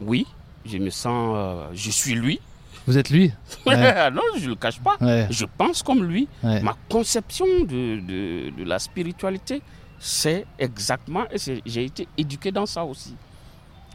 [0.00, 0.26] Oui.
[0.66, 1.34] Je me sens.
[1.36, 2.40] euh, je suis lui.
[2.86, 3.32] Vous êtes lui
[3.66, 4.10] Ouais.
[4.10, 4.96] non, je ne le cache pas.
[5.00, 6.28] Ouais, Je pense comme lui.
[6.42, 6.60] ouais.
[6.62, 9.62] Ma conception de, de- de la spiritualité,
[9.98, 11.24] c'est exactement.
[11.30, 13.14] Et j'ai été éduqué dans ça aussi.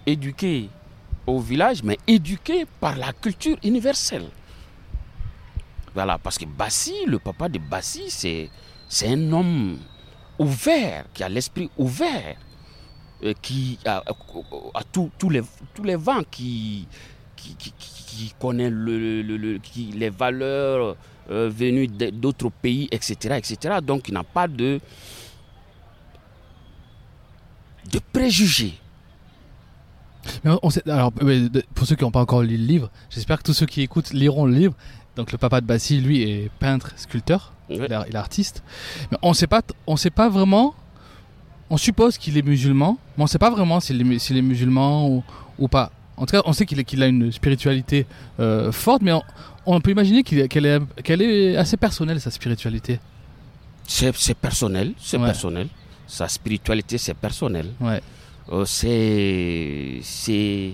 [0.05, 0.69] Éduqué
[1.25, 4.25] au village, mais éduqué par la culture universelle.
[5.93, 8.49] Voilà, parce que Bassi, le papa de Bassi, c'est,
[9.07, 9.77] un homme
[10.37, 12.35] ouvert, qui a l'esprit ouvert,
[13.34, 14.03] qui a,
[14.73, 15.41] a tous tous les,
[15.73, 16.88] tous les vents, qui,
[17.36, 20.95] qui, qui, connaît le, le- le- qui, les valeurs
[21.32, 23.80] euh, venues d'autres pays, etc., etc.
[23.84, 24.80] Donc, il n'a pas de,
[27.91, 28.73] de préjugés.
[30.43, 33.38] Mais on sait- alors, euh, pour ceux qui n'ont pas encore lu le livre, j'espère
[33.38, 34.73] que tous ceux qui écoutent liront le livre.
[35.15, 37.78] Donc le papa de Bassi, lui, est peintre, sculpteur, Ouais.
[37.78, 38.63] il, est, artiste.
[39.11, 40.73] Mais on sait pas, on sait pas vraiment.
[41.70, 45.24] On suppose qu'il est musulman, mais on sait pas vraiment s'il est, est musulman ou,
[45.57, 45.91] ou pas.
[46.18, 48.05] En tout cas, on sait qu'il a une spiritualité
[48.39, 49.22] euh, forte, mais on,
[49.66, 50.80] on peut imaginer qu'elle est,
[51.22, 52.99] est assez personnelle sa spiritualité.
[53.88, 55.26] C'est, personnel, c'est Ouais.
[55.26, 55.68] personnel.
[56.07, 57.68] Sa spiritualité, c'est personnel.
[57.82, 58.01] Ouais.
[58.51, 60.74] Euh, c'est c'est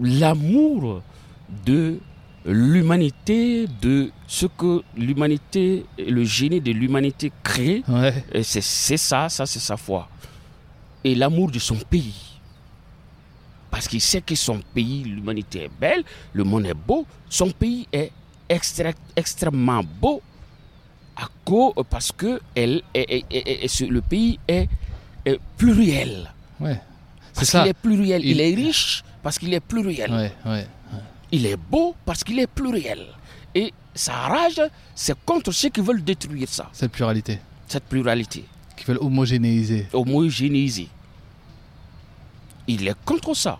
[0.00, 1.02] l'amour
[1.66, 1.98] de
[2.44, 8.24] l'humanité de ce que l'humanité le génie de l'humanité crée Ouais.
[8.32, 10.08] et c'est c'est ça ça c'est sa foi
[11.04, 12.14] et l'amour de son pays
[13.70, 17.06] Parce qu'il sait que son pays, l'humanité est belle, le monde est beau.
[17.30, 18.12] Son pays est
[18.46, 20.20] extra- extrêmement beau
[21.16, 24.68] à cause, parce que elle, est- est- est- le pays est,
[25.24, 26.28] est pluriel.
[26.60, 26.76] Ouais.
[27.32, 27.60] C'est Parce ça.
[27.62, 28.20] qu'il est pluriel.
[28.22, 28.30] Il...
[28.32, 30.10] Il- est riche parce qu'il est pluriel.
[30.12, 30.66] Ouais, ouais.
[31.32, 33.06] Il est beau parce qu'il est pluriel.
[33.54, 34.60] Et sa rage,
[34.94, 37.38] c'est contre ceux qui veulent détruire ça, Cette pluralité.
[37.66, 38.44] cette pluralité,
[38.76, 39.86] Qui veulent homogénéiser.
[39.92, 40.88] homogénéiser.
[42.68, 43.58] Il est contre ça.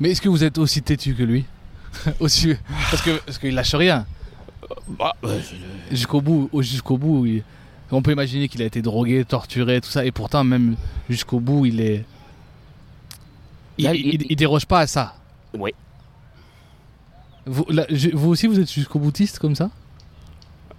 [0.00, 1.44] Mais est-ce que vous êtes aussi têtu que lui?
[2.20, 2.54] Aussi,
[2.90, 4.06] Parce que parce qu'il lâche rien.
[4.88, 5.40] Bah, euh,
[5.90, 7.42] Jusqu'au bout, au- jusqu'au bout, il-
[7.90, 10.76] on peut imaginer qu'il a été drogué, torturé, tout ça, et pourtant même
[11.08, 12.04] jusqu'au bout, il est.
[13.78, 15.16] Il- il- il déroge pas à ça.
[15.54, 15.72] Oui.
[17.48, 19.70] Vous, là, je- vous aussi, vous êtes jusqu'au boutiste comme ça?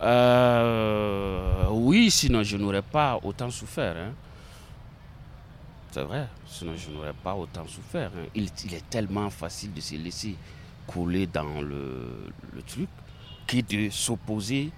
[0.01, 3.95] Euh, oui, sinon je n'aurais pas autant souffert.
[3.97, 4.11] hein.
[5.91, 8.11] C'est vrai, sinon je n'aurais pas autant souffert.
[8.15, 8.25] hein.
[8.35, 10.35] Il, il est tellement facile de se laisser
[10.87, 12.87] couler dans le, le truc
[13.47, 14.71] que de s'opposer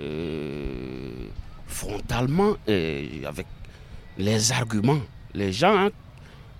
[0.00, 1.26] euh,
[1.66, 3.46] frontalement et avec
[4.18, 5.00] les arguments.
[5.34, 5.90] Les gens hein,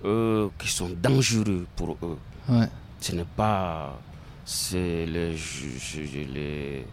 [0.05, 2.17] euh, qui sont dangereux pour eux
[2.49, 2.69] Ouais.
[3.01, 3.99] ce n'est pas
[4.49, 6.85] c'est les, ju- les,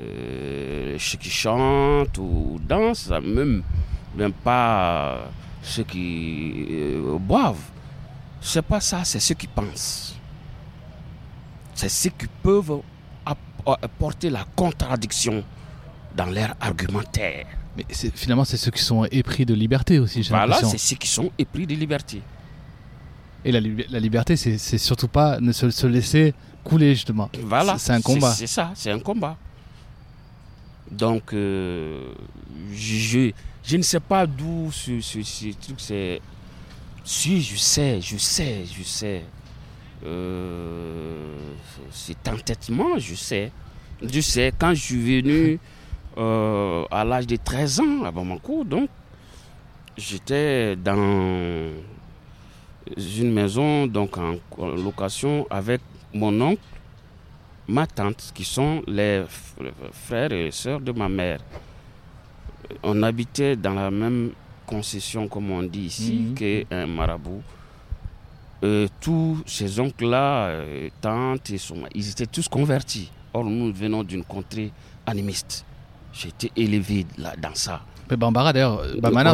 [0.00, 3.64] euh, ceux qui chantent ou dansent, même,
[4.16, 5.28] même pas
[5.60, 7.58] ceux qui euh, boivent.
[8.40, 10.14] C'est pas ça, c'est ceux qui pensent.
[11.74, 12.80] C'est ceux qui peuvent
[13.26, 13.38] app-
[13.82, 15.42] apporter la contradiction
[16.16, 17.46] dans leur argumentaire.
[17.76, 17.84] Mais
[18.14, 21.32] finalement, c'est ceux qui sont épris de liberté aussi, j'ai Voilà, c'est ceux qui sont
[21.38, 22.22] épris de liberté.
[23.44, 26.34] Et la, la liberté, c'est c'est surtout pas ne se, se laisser
[26.64, 27.30] couler, justement.
[27.42, 27.78] Voilà.
[27.78, 28.32] C'est- un combat.
[28.32, 29.36] C'est ça, c'est un combat.
[30.90, 32.12] Donc, euh,
[32.72, 33.30] je,
[33.64, 36.20] je ne sais pas d'où ce, ce, ce truc c'est.
[37.04, 39.22] Si, je sais, je sais, je sais.
[40.04, 41.36] Euh,
[41.90, 43.50] cet entêtement, je sais.
[44.02, 45.58] Je sais, quand je suis venu
[46.18, 48.88] euh, à l'âge de 13 ans à Bamako, donc,
[49.96, 51.70] j'étais dans
[52.96, 55.80] une maison donc en location avec
[56.14, 56.60] mon oncle,
[57.68, 59.24] ma tante, qui sont les
[59.92, 61.40] frères et sœurs de ma mère.
[62.82, 64.30] On habitait dans la même
[64.66, 66.34] concession, comme on dit ici, Mhm.
[66.34, 67.42] qu'un marabout.
[68.62, 73.10] Euh, tous ces oncles-là, euh, tantes, et son- ils étaient tous convertis.
[73.34, 74.70] Or, nous venons d'une contrée
[75.06, 75.66] animiste.
[76.12, 77.82] J'ai été élevé là, dans ça.
[78.10, 78.80] Mais Bambara, d'ailleurs,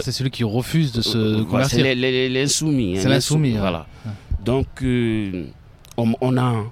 [0.03, 1.76] c'est celui qui refuse de se Euh, convertir.
[1.78, 2.97] C'est les- les- les- l'insoumis.
[2.97, 3.59] hein, C'est l'insoumis, ouais.
[3.59, 3.87] Voilà.
[4.45, 5.47] Donc, euh,
[5.97, 6.64] on, on a.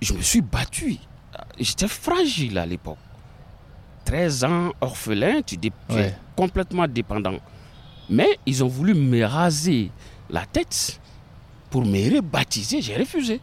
[0.00, 0.96] Je me suis battu.
[1.58, 2.98] J'étais fragile à l'époque.
[4.04, 6.14] 13 ans, orphelin, tu es Ouais.
[6.36, 7.34] complètement dépendant.
[8.08, 9.90] Mais ils ont voulu me raser
[10.30, 10.98] la tête
[11.70, 12.80] pour me rebaptiser.
[12.80, 13.40] J'ai refusé.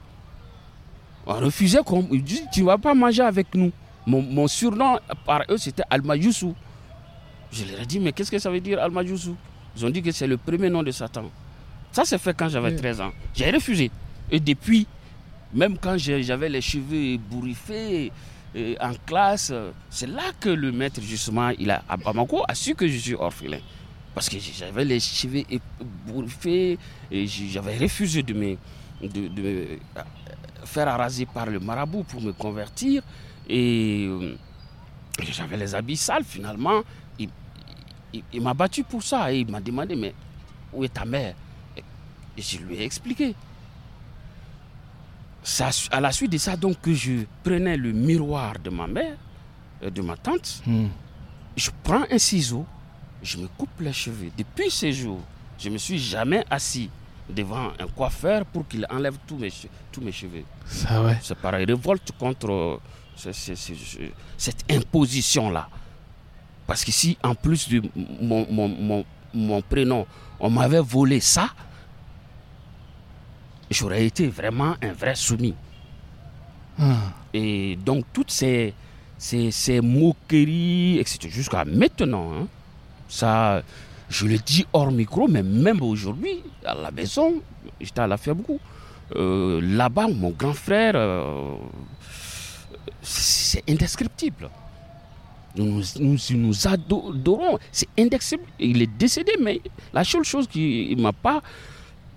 [1.27, 2.07] On refusait comme.
[2.11, 3.71] Ils disent Tu ne vas pas manger avec nous.
[4.07, 6.55] Mon, mon surnom par eux, c'était Alma Youssou.
[7.51, 9.35] Je leur ai dit Mais qu'est-ce que ça veut dire Alma Youssou?
[9.77, 11.25] Ils ont dit que c'est le premier nom de Satan.
[11.91, 12.75] Ça s'est fait quand j'avais Oui.
[12.75, 13.11] 13 ans.
[13.35, 13.91] J'ai refusé.
[14.31, 14.87] Et depuis,
[15.53, 18.11] même quand j'avais les cheveux ébouriffés
[18.55, 19.53] euh, en classe,
[19.89, 23.13] c'est là que le maître, justement, il a, à Bamako, a su que je suis
[23.15, 23.59] orphelin.
[24.13, 26.77] Parce que j'avais les cheveux ébouriffés
[27.11, 28.55] et j'avais refusé de me,
[29.01, 29.77] de, euh,
[30.63, 33.03] faire araser par le marabout pour me convertir.
[33.47, 34.35] Et euh,
[35.31, 36.81] j'avais les habits sales, finalement.
[37.19, 37.29] Il,
[38.13, 40.13] il- il m'a battu pour ça et il m'a demandé, mais
[40.73, 41.35] où est ta mère?
[42.37, 43.35] Et je lui ai expliqué.
[45.47, 49.15] Ça, à la suite de ça, donc, que je prenais le miroir de ma mère,
[49.83, 50.87] euh, de ma tante, Hmm.
[51.55, 52.65] je prends un ciseau,
[53.21, 54.31] je me coupe les cheveux.
[54.35, 55.19] Depuis ce jour,
[55.59, 56.89] je me suis jamais assis
[57.29, 59.51] devant un coiffeur pour qu'il enlève tous mes,
[59.91, 60.43] tous mes cheveux.
[60.65, 61.17] Ça, ouais.
[61.21, 62.77] C'est pareil, révolte contre euh,
[63.15, 63.97] ce- ce- ce- ce-
[64.37, 65.69] cette imposition-là.
[66.65, 67.83] Parce qu'ici, en plus de
[68.19, 70.07] mon, mon- mon- mon prénom,
[70.39, 71.49] on m'avait volé ça,
[73.75, 75.53] j'aurais été vraiment un vrai soumis.
[76.79, 76.95] Ah.
[77.33, 78.73] Et donc, toutes ces,
[79.17, 82.47] ces, ces moqueries, etc., jusqu'à maintenant, hein,
[83.07, 83.61] ça,
[84.09, 87.41] je le dis hors micro, mais même aujourd'hui, à la maison,
[87.79, 88.59] j'étais à la beaucoup.
[89.15, 91.55] Euh, Là-bas, mon grand frère, euh,
[93.01, 94.49] c'est indescriptible.
[95.57, 98.51] Nous nous, nous, nous adorons, c'est indescriptible.
[98.59, 99.61] Il est décédé, mais
[99.93, 101.41] la seule chose qu'il ne m'a pas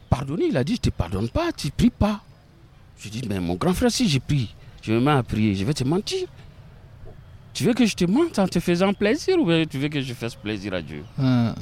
[0.08, 2.20] pardonné, il a dit, je ne te pardonne pas, tu ne pries pas.
[2.98, 5.64] Je dis, mais mon grand frère, si j'ai pris, je me mets à prier, je
[5.64, 6.26] vais te mentir.
[7.54, 10.00] Tu veux que je te mente en te faisant plaisir ou bien tu veux que
[10.00, 11.04] je fasse plaisir à Dieu?
[11.18, 11.54] Ah.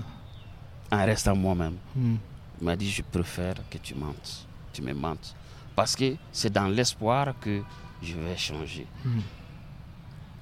[0.93, 2.17] en restant moi-même Hmm.
[2.61, 5.35] Il m'a dit, je préfère que tu mentes, tu me mentes.
[5.75, 7.61] Parce que c'est dans l'espoir que
[8.03, 8.87] je vais changer.
[9.05, 9.21] Mhm.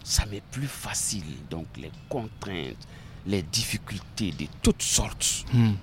[0.05, 2.87] Ça m'est plus facile, donc les contraintes,
[3.27, 5.77] les difficultés de toutes sortes Mhm.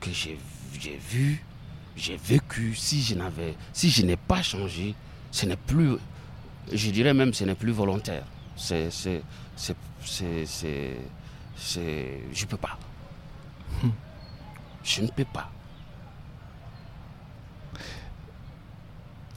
[0.00, 0.38] que j'ai
[0.78, 1.44] j'ai vu,
[1.96, 4.94] j'ai vécu, si je n'avais, si je n'ai pas changé,
[5.30, 5.96] ce n'est plus,
[6.72, 8.24] je dirais même, ce n'est plus volontaire.
[8.56, 9.22] C'est, c'est,
[9.56, 9.74] c'est,
[11.56, 12.78] c'est, je peux pas.
[14.82, 15.50] Je ne peux pas.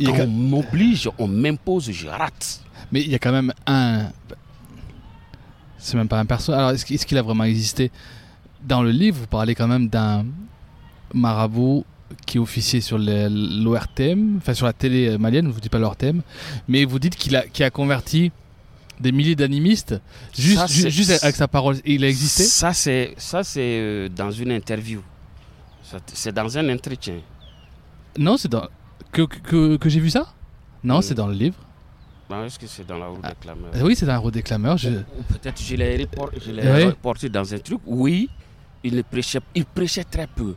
[0.03, 2.61] Quand quand- on m'oblige, on m'impose, je rate.
[2.91, 4.09] Mais il y a quand même un.
[5.77, 6.51] C'est même pas un perso.
[6.53, 7.91] Alors, est-ce qu'il a vraiment existé?
[8.61, 10.25] Dans le livre, vous parlez quand même d'un
[11.13, 11.85] marabout
[12.25, 16.21] qui officiait sur l'ORTM, enfin sur la télé malienne, vous dites pas l'ORTM,
[16.67, 18.31] mais vous dites qu'il a, converti
[18.99, 19.99] des milliers d'animistes
[20.37, 21.77] juste, Ça, ju- c'est- juste avec sa parole.
[21.85, 22.43] Il a existé?
[22.43, 25.01] Ça, c'est, ça, c'est euh, dans une interview.
[26.13, 27.15] C'est dans un entretien.
[28.17, 28.67] Non, c'est dans.
[29.11, 30.33] Que, que, que j'ai vu ça?
[30.83, 31.01] Non, Mm.
[31.01, 31.55] c'est dans le livre.
[32.29, 33.71] Non, Est-ce que c'est dans la roue des clameurs?
[33.75, 34.77] Euh, Oui, c'est dans.
[34.77, 34.89] Je...
[34.89, 36.83] Ou peut-être je l'ai repor- je l'ai Oui.
[36.85, 37.79] reporté dans un truc.
[37.85, 38.29] Oui,
[38.83, 40.55] il, ne prêchait, il prêchait très peu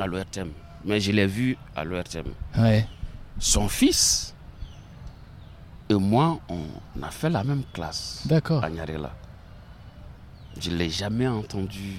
[0.00, 0.50] à l'ORTM.
[0.84, 2.26] Mais je l'ai vu à l'ORTM.
[2.58, 2.86] Ouais.
[3.38, 4.34] Son fils
[5.90, 8.62] et moi, on a fait la même classe D'accord.
[8.62, 9.10] à Nyarela.
[10.60, 11.94] Je ne l'ai jamais entendu.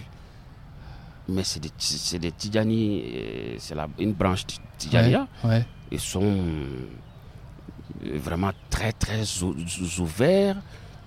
[1.27, 5.27] Mais c'est des, c'est des Tidjani, euh, c'est la- une branche Ti- Tidjaniya.
[5.43, 5.65] Ouais.
[5.91, 6.87] Ils sont euh,
[8.17, 9.55] vraiment très, très ou-
[9.99, 10.57] ouverts,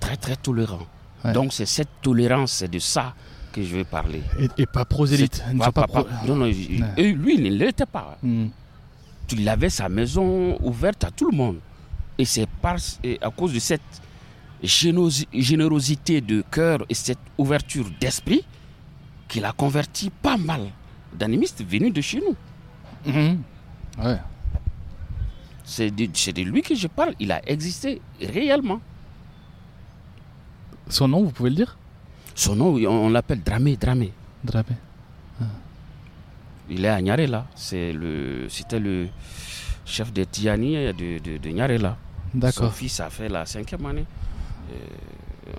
[0.01, 0.87] très, très tolérants.
[1.35, 3.15] Donc, c'est cette tolérance, c'est de ça
[3.53, 4.23] que je vais parler.
[4.39, 5.45] Et, et pas prosélyte.
[5.59, 8.17] Pas- pas pro- non, non, et lui, il ne l'était pas.
[8.23, 8.47] Hmm.
[9.31, 11.59] Il avait sa maison ouverte à tout le monde.
[12.19, 12.47] Et c'est
[13.23, 13.81] à cause de cette
[14.63, 18.45] générosité de cœur et cette ouverture d'esprit
[19.29, 20.61] qu'il a converti pas mal
[21.15, 22.37] d'animistes venus de chez nous.
[23.13, 23.43] Mhm.
[24.05, 24.19] Ouais.
[25.65, 27.15] C'est de, c'est de lui que je parle.
[27.19, 28.81] Il a existé réellement.
[30.89, 31.79] Son nom, vous pouvez le dire?
[32.35, 34.13] Son nom, on, l'appelle Dramé Dramé.
[34.43, 34.75] Drapé.
[36.71, 37.47] Il est à Nyarela.
[37.55, 39.09] C'est le, c'était le
[39.85, 41.97] chef de Tiani de, de, de Nyarela.
[42.33, 42.73] Son D'accord.
[42.73, 44.07] fils a fait la cinquième année.
[44.73, 44.77] Euh,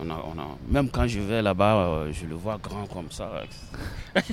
[0.01, 3.11] on a, on a- même quand je vais là-bas, euh, je le vois grand comme
[3.11, 3.29] ça.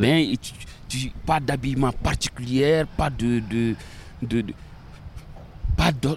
[0.00, 0.52] Mais tu-
[0.88, 3.74] tu- pas d'habillement particulier, pas de, de,
[4.22, 4.54] de- de-
[5.76, 6.16] pas de,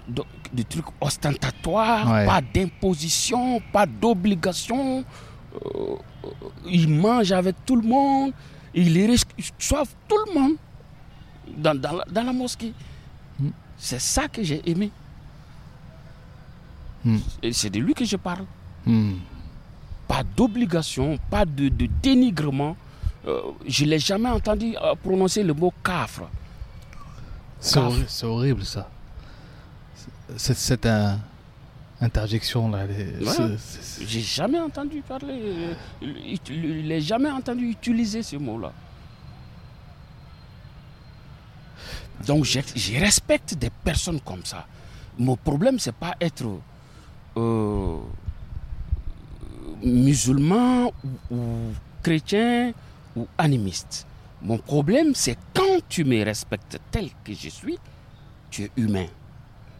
[0.54, 2.26] de- trucs ostentatoires, Ouais.
[2.26, 5.04] pas d'imposition, pas d'obligation.
[5.54, 5.96] Euh,
[6.66, 8.32] il mange avec tout le monde,
[8.74, 10.52] il reçoit tout le monde
[11.56, 12.72] dans, dans la, dans la mosquée.
[13.38, 13.48] Mm.
[13.76, 14.90] C'est ça que j'ai aimé.
[17.04, 17.18] Mm.
[17.42, 18.46] Et c'est de lui que je parle.
[18.86, 19.14] Hmm.
[20.08, 22.76] Pas d'obligation, pas de, de dénigrement.
[23.26, 26.28] Euh, je ne l'ai jamais entendu euh, prononcer le mot cafre.
[27.58, 28.90] C'est horrible ça.
[30.36, 31.14] Cette, cette euh,
[32.00, 32.86] interjection là.
[32.86, 33.56] les- Ouais.
[34.06, 38.72] J'ai jamais entendu parler, euh, il- il n'ai jamais entendu utiliser ce mot-là.
[42.26, 44.66] Donc je, je respecte des personnes comme ça.
[45.18, 46.44] Mon problème, c'est pas être
[47.36, 47.98] euh,
[49.82, 50.92] musulman
[51.30, 51.72] ou, ou
[52.02, 52.72] chrétien
[53.16, 54.06] ou animiste.
[54.42, 57.78] Mon problème, c'est quand tu me respectes tel que je suis,
[58.50, 59.06] tu es humain.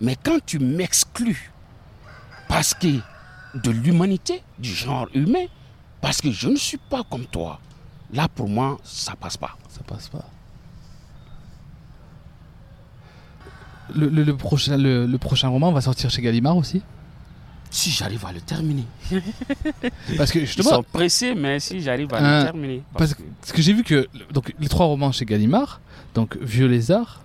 [0.04, 1.50] Mais quand tu m'exclus
[2.48, 2.88] parce que
[3.54, 5.46] de l'humanité, du genre humain,
[6.00, 7.58] parce que je ne suis pas comme toi,
[8.12, 9.56] là pour moi, ça passe pas.
[9.70, 10.24] Ça passe pas.
[13.94, 16.82] Le, le- le prochain, le, le prochain roman va sortir chez Gallimard aussi?
[17.70, 18.84] Si j'arrive à le terminer.
[20.16, 22.82] Parce que Ils justement, sont pressés, mais si j'arrive à Hein, le terminer.
[22.96, 25.80] parce que, parce que j'ai vu que donc, les trois romans chez Gallimard,
[26.14, 27.20] donc Vieux lézard,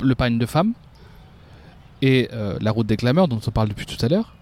[0.00, 0.72] Le pagne de femme
[2.06, 4.34] et euh, La route des clameurs dont on parle depuis tout à l'heure,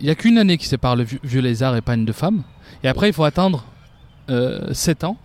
[0.00, 2.42] il n'y a qu'une année qui sépare le Vieux- lézard et pagne de femme.
[2.82, 3.64] Et après, il faut attendre
[4.72, 5.16] 7 ans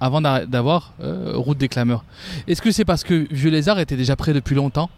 [0.00, 2.04] avant d'a- d'avoir euh, Route des clameurs.
[2.48, 4.90] Est-ce que c'est parce que Vieux lézard était déjà prêt depuis longtemps?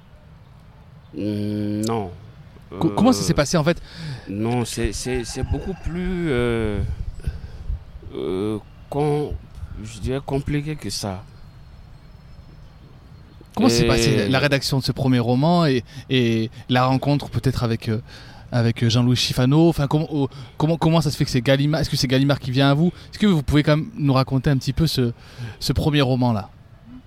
[1.17, 2.11] Mm, non.
[2.81, 3.81] Co- Comment ça Euh, s'est passé en fait?
[4.29, 4.93] Non, c'est-
[5.53, 6.27] beaucoup plus.
[6.31, 6.81] euh,
[8.15, 8.59] euh,
[8.91, 9.31] com-
[9.85, 11.23] je dirais compliqué que ça.
[13.55, 17.89] Comment s'est passée la rédaction de ce premier roman et, et la rencontre peut-être avec,
[17.89, 18.01] euh,
[18.51, 21.91] avec Jean-Louis Chifano enfin, comment, oh, comment, comment ça se fait que c'est Gallimard Est-ce
[21.91, 22.93] que c'est Gallimard qui vient à vous?
[23.13, 25.13] Est-ce que vous pouvez quand même nous raconter un petit peu ce,
[25.61, 26.51] ce premier roman-là?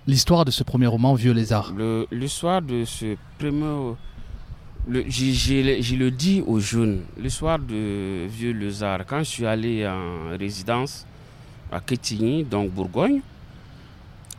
[0.06, 1.74] L'histoire de ce premier roman, Vieux lézard.
[1.76, 3.94] Le, l'histoire de ce premier.
[4.90, 11.04] Je le dis aux jeunes, l'histoire de Vieux Lézard, quand je suis allé en résidence
[11.70, 13.20] à Quetigny, donc Bourgogne.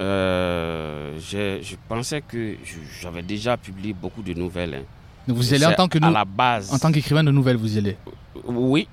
[0.01, 2.55] Euh, je pensais que
[3.01, 4.75] j'avais déjà publié beaucoup de nouvelles.
[4.75, 4.83] hein.
[5.27, 6.73] Donc vous y allez en tant que à la base.
[6.73, 7.97] en tant qu'écrivain de nouvelles, vous y allez?
[8.45, 8.87] Oui,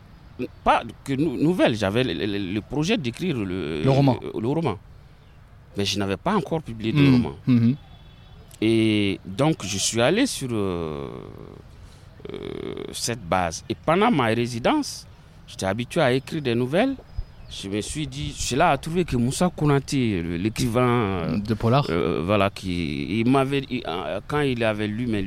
[0.65, 1.75] pas que nou- nouvelles.
[1.77, 4.19] J'avais le, le- le projet d'écrire le, Le roman.
[4.21, 4.79] le- roman.
[5.77, 7.13] Mais je n'avais pas encore publié de Mhm.
[7.13, 7.35] roman.
[7.47, 7.77] Mhm.
[8.61, 11.09] Et donc, je suis allé sur euh,
[12.33, 13.65] euh, cette base.
[13.69, 15.07] Et pendant ma résidence,
[15.47, 16.97] j'étais habitué à écrire des nouvelles.
[17.49, 21.87] Je me suis dit, c'est là à trouver que Moussa Konaté, l'écrivain, euh, De Polar.
[21.91, 25.23] euh, voilà, qui, il m'avait, euh, quand il avait lu mes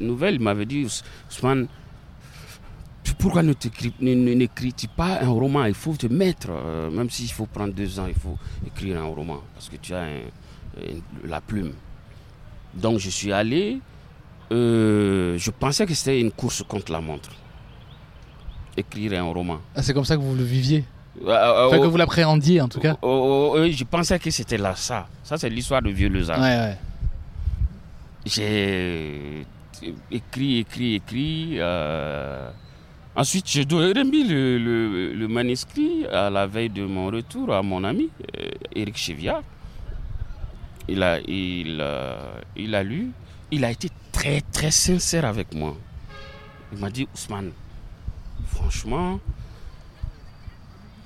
[0.00, 1.66] nouvelles, il m'avait dit, Ous- Ousmane,
[3.18, 3.52] pourquoi ne
[4.34, 5.64] n'écris-tu pas un roman?
[5.64, 9.04] Il faut te mettre, euh, même s'il faut prendre deux ans, il faut écrire un
[9.06, 10.28] roman, parce que tu as un-
[10.78, 11.72] un- la plume.
[12.74, 13.78] Donc je suis allé,
[14.52, 17.30] euh, je pensais que c'était une course contre la montre.
[18.76, 19.58] Écrire un roman.
[19.74, 20.84] Ah, c'est comme ça que vous le viviez?
[21.24, 22.96] Euh, euh, Enfin, que oh, vous l'appréhendiez en tout cas.
[23.02, 25.08] oh, oh, oh, je pensais que c'était là, ça.
[25.24, 26.38] Ça, c'est l'histoire de Vieux Lezard.
[26.40, 26.76] Ouais, ouais.
[28.26, 29.46] J'ai
[30.10, 31.54] écrit, écrit, écrit.
[31.58, 32.50] euh,
[33.16, 37.62] Ensuite, j'ai do- remis le, le- le manuscrit à la veille de mon retour à
[37.62, 38.08] mon ami,
[38.38, 39.42] euh, Eric Chevia.
[40.88, 42.14] Il a, il, euh,
[42.56, 43.10] il a lu.
[43.50, 45.76] Il a été très, très sincère avec moi.
[46.72, 47.50] Il m'a dit, Ousmane,
[48.46, 49.18] franchement,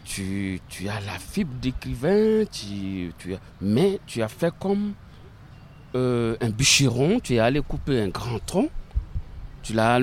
[0.05, 4.93] tu, tu as la fibre d'écrivain, tu, tu as- mais tu as fait comme
[5.95, 8.69] euh, un bûcheron, tu es allé couper un grand tronc,
[9.63, 9.99] tu l'as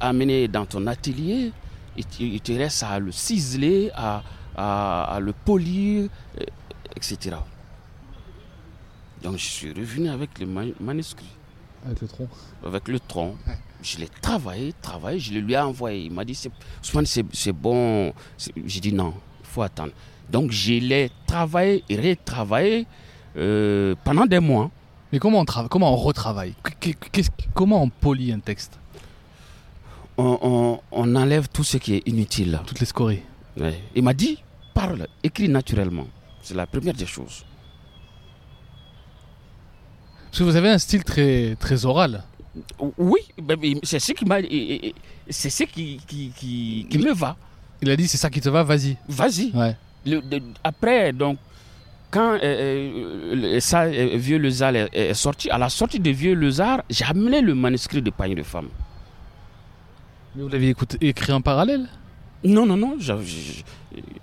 [0.00, 1.52] amené dans ton atelier,
[1.96, 4.22] et tu- il te reste à le ciseler, à,
[4.56, 6.08] à- à le polir,
[6.40, 6.44] euh,
[6.96, 7.36] etc.
[9.22, 11.30] Donc je suis revenu avec le ma- manuscrit,
[11.86, 12.28] Avec le tronc.
[12.64, 13.36] avec le tronc.
[13.82, 16.04] Je l'ai travaillé, travaillé, je le lui ai envoyé.
[16.06, 18.12] Il m'a dit, c'est bon.
[18.66, 19.12] J'ai dit non,
[19.54, 19.92] faut attendre.
[20.30, 22.86] Donc je l'ai travaillé et retravaillé
[23.36, 24.70] euh, pendant des mois.
[25.12, 26.54] Mais comment on, trava- comment on retravaille?
[27.54, 28.78] Comment on polit un texte?
[30.16, 32.60] On, on- on enlève tout ce qui est inutile.
[32.66, 33.22] Toutes les scories.
[33.56, 33.78] Ouais.
[33.94, 34.42] Il m'a dit,
[34.74, 36.06] parle, écris naturellement.
[36.42, 37.44] C'est la première des choses.
[40.26, 42.24] Parce que vous avez un style très, très oral.
[42.98, 43.20] Oui,
[43.84, 44.38] c'est ce qui m'a,
[45.30, 47.36] c'est ce qui, qui, qui, qui me va.
[47.84, 48.96] Il a dit c'est ça qui te va, vas-y.
[49.06, 49.52] Vas-y.
[49.52, 49.76] Ouais.
[50.62, 51.36] Après, donc,
[52.10, 56.34] quand euh, euh, ça, euh, Vieux Lezard est, est sorti, à la sortie de Vieux
[56.34, 58.68] Lezard, j'ai amené le manuscrit de Pagne de femme.
[60.34, 61.86] Mais vous l'avez écrit en parallèle?
[62.42, 62.96] Non, non, non,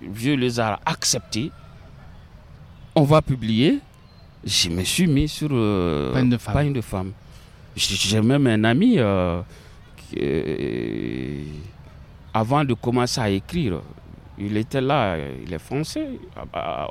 [0.00, 1.52] Vieux Lézard a accepté.
[2.96, 3.78] On va publier.
[4.44, 6.54] Je me suis mis sur euh, Pagne de femme.
[6.54, 7.12] Pagne de femme.
[7.76, 9.40] J'ai même un ami euh,
[9.96, 10.18] qui,
[12.34, 13.80] avant de commencer à écrire.
[14.38, 15.16] Il était là,
[15.46, 16.08] il est français.
[16.52, 16.88] À,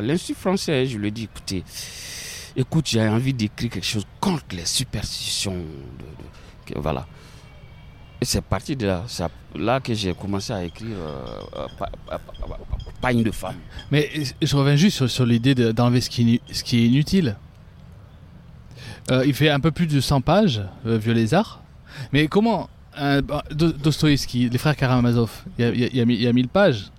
[0.00, 1.64] l'Institut français, je lui ai dit écoutez,
[2.56, 5.56] écoute, j'ai envie d'écrire quelque chose contre les superstitions.
[6.76, 7.06] voilà.
[8.20, 9.04] Et c'est parti de là.
[9.56, 11.66] Là que j'ai commencé à écrire euh,
[13.22, 13.56] de femme.
[13.90, 14.08] Mais
[14.40, 17.36] je reviens juste sur, l'idée de- d'enlever ce, qui est nu- ce qui est inutile.
[19.10, 21.60] Euh, il fait un peu plus de 100 pages, euh, Vieux Lézard.
[22.12, 25.88] Mais comment un- bah, Do- Dostoïevski, les frères Karamazov, il y a, il y a-
[25.88, 26.90] il y a mi- il y a 1000 pages.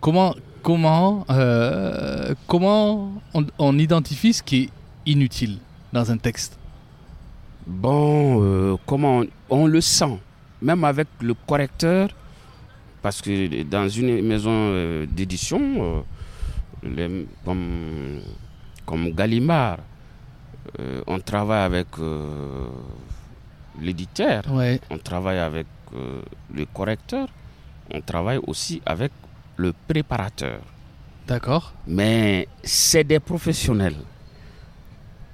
[0.00, 3.12] Comment, comment, euh, comment
[3.58, 4.70] on, identifie ce qui est
[5.06, 5.58] inutile
[5.92, 6.58] dans un texte?
[7.66, 10.18] Bon, euh, comment on, le sent,
[10.62, 12.08] même avec le correcteur,
[13.02, 16.04] parce que dans une maison euh, d'édition,
[17.44, 18.20] comme,
[18.86, 19.78] comme Gallimard,
[21.06, 21.86] on travaille avec
[23.80, 24.80] l'éditeur, Ouais.
[24.90, 26.22] on travaille avec euh,
[26.54, 27.28] le correcteur,
[27.92, 29.12] on travaille aussi avec
[29.56, 30.60] le préparateur.
[31.26, 31.72] D'accord.
[31.86, 33.96] Mais c'est des professionnels.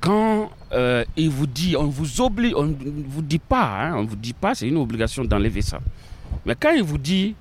[0.01, 2.75] Quand euh, il vous dit, on vous oblige, on ne
[3.09, 5.81] vous dit pas, hein, on vous dit pas, c'est une obligation d'enlever ça.
[6.45, 7.35] Mais quand il vous dit,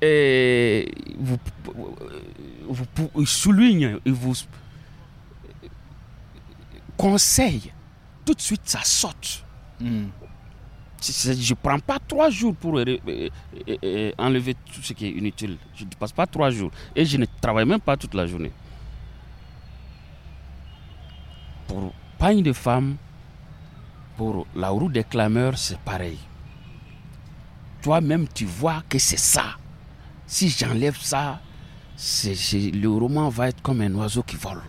[0.00, 4.34] et vous, vous, vous- il souligne, il vous
[6.96, 7.72] conseille,
[8.24, 9.44] tout de suite ça saute.
[9.80, 10.06] Hmm.
[11.06, 13.28] Je ne prends pas trois jours pour euh, euh,
[13.84, 15.58] euh, enlever tout ce qui est inutile.
[15.74, 16.70] Je ne passe pas trois jours.
[16.96, 18.52] Et je ne travaille même pas toute la journée.
[21.66, 22.96] Pour Pagne de femme,
[24.16, 26.18] pour la roue des clameurs, c'est pareil.
[27.82, 29.58] Toi-même, tu vois que c'est ça.
[30.26, 31.40] Si j'enlève ça,
[32.24, 34.62] le roman va être comme un oiseau qui vole.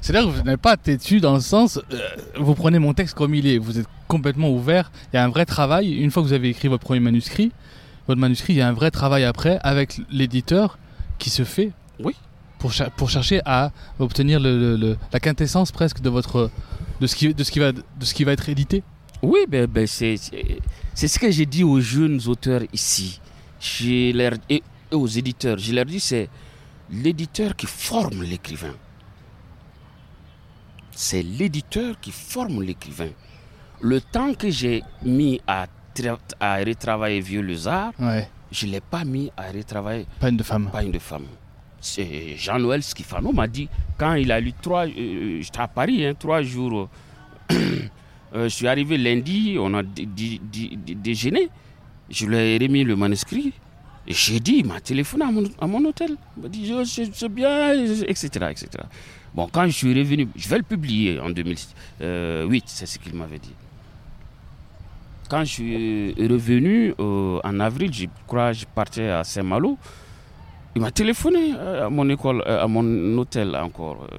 [0.00, 1.98] C'est-à-dire que vous n'êtes pas têtu dans le sens, euh,
[2.38, 5.28] vous prenez mon texte comme il est, vous êtes complètement ouvert, il y a un
[5.28, 7.52] vrai travail, une fois que vous avez écrit votre premier manuscrit,
[8.06, 10.78] votre manuscrit, il y a un vrai travail après avec l'éditeur
[11.18, 11.72] qui se fait.
[12.02, 12.14] Oui.
[12.58, 16.50] Pour, cher- pour chercher à obtenir le- le- le- la quintessence presque de votre
[17.00, 18.82] de ce qui de ce qui va de ce qui va être édité.
[19.22, 23.20] Oui, ben, ben, c'est ce que j'ai dit aux jeunes auteurs ici.
[23.60, 26.28] Je leur, et et aux éditeurs, je leur dis c'est
[26.90, 28.74] l'éditeur qui forme l'écrivain.
[31.00, 33.10] C'est l'éditeur qui forme l'écrivain.
[33.80, 35.66] Le temps que j'ai mis à,
[36.40, 38.28] à retravailler Vieux Lézard, Ouais.
[38.50, 40.68] je ne l'ai pas mis à retravailler Pas une de femme.
[40.72, 41.26] pas une de femme.
[41.80, 46.14] C'est Jean-Noël Schifano m'a dit, quand il a lu trois, euh, j'étais à Paris, hein,
[46.18, 46.88] trois jours,
[47.52, 47.78] euh,
[48.34, 51.48] je suis arrivé lundi, on a dé- dé- dé- dé- déjeuné,
[52.10, 53.52] je lui ai remis le manuscrit,
[54.08, 57.28] et j'ai dit, il m'a téléphoné à mon, à mon hôtel, il m'a dit, c'est
[57.28, 57.72] bien,
[58.08, 58.66] etc., etc.
[59.38, 63.38] Bon, quand je suis revenu, je vais le publier en 2008, c'est ce qu'il m'avait
[63.38, 63.54] dit.
[65.30, 69.78] Quand je suis revenu euh, en avril, je crois que je partais à Saint-Malo,
[70.74, 74.08] il m'a téléphoné euh, à mon école, euh, à mon hôtel encore.
[74.12, 74.16] euh,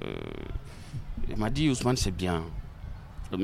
[1.30, 2.41] Il m'a dit Ousmane, c'est bien.
[3.34, 3.41] Hum,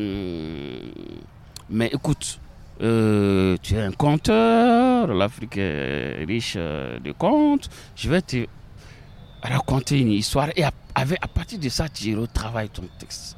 [1.69, 2.39] mais écoute,
[2.83, 7.69] euh, tu es un conteur, l'Afrique est riche euh, de contes.
[7.97, 8.45] Je vais te
[9.47, 13.37] raconter une histoire et à, à partir de ça, tu retravailles ton texte.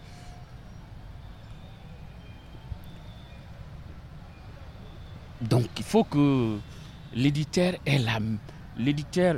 [5.42, 6.58] Donc il faut que
[7.14, 8.20] l'éditeur la
[8.78, 9.38] l'éditeur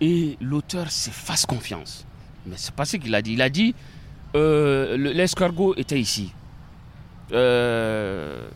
[0.00, 2.06] et l'auteur se fassent confiance.
[2.46, 3.32] Mais c'est pas ce qu'il a dit.
[3.34, 3.74] Il a dit
[4.34, 6.32] euh, le- l'escargot était ici.
[7.32, 8.48] Euh,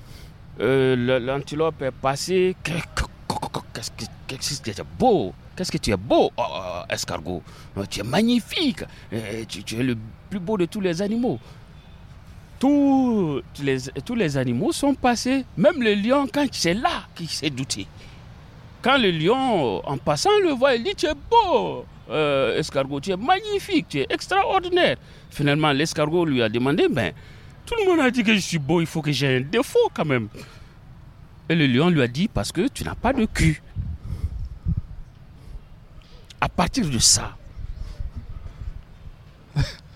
[0.61, 2.57] euh, L'antilope est passée.
[2.63, 4.05] Que- que- que- que- Qu'est-ce que
[4.37, 7.43] qu'est-ce que tu es beau Qu'est-ce que tu es beau, oh, oh, escargot
[7.77, 8.83] Oh, Tu es magnifique.
[9.13, 9.97] Euh, Tu, tu es le
[10.29, 11.39] plus beau de tous les animaux.
[12.59, 15.45] Tous les, tous les animaux sont passés.
[15.57, 17.87] Même le lion, quand c'est là qu'il s'est douté.
[18.83, 23.11] Quand le lion, en passant, le voit, il dit Tu es beau, euh, escargot, tu
[23.11, 24.97] es magnifique, tu es extraordinaire.
[25.31, 27.13] Finalement, l'escargot lui a demandé Ben,
[27.67, 29.91] tout le monde a dit que je suis beau, il faut que j'ai un défaut
[29.95, 30.29] quand même.
[31.49, 33.63] Et le lion lui a dit Parce que tu n'as pas de cul.
[36.45, 37.35] À partir de ça,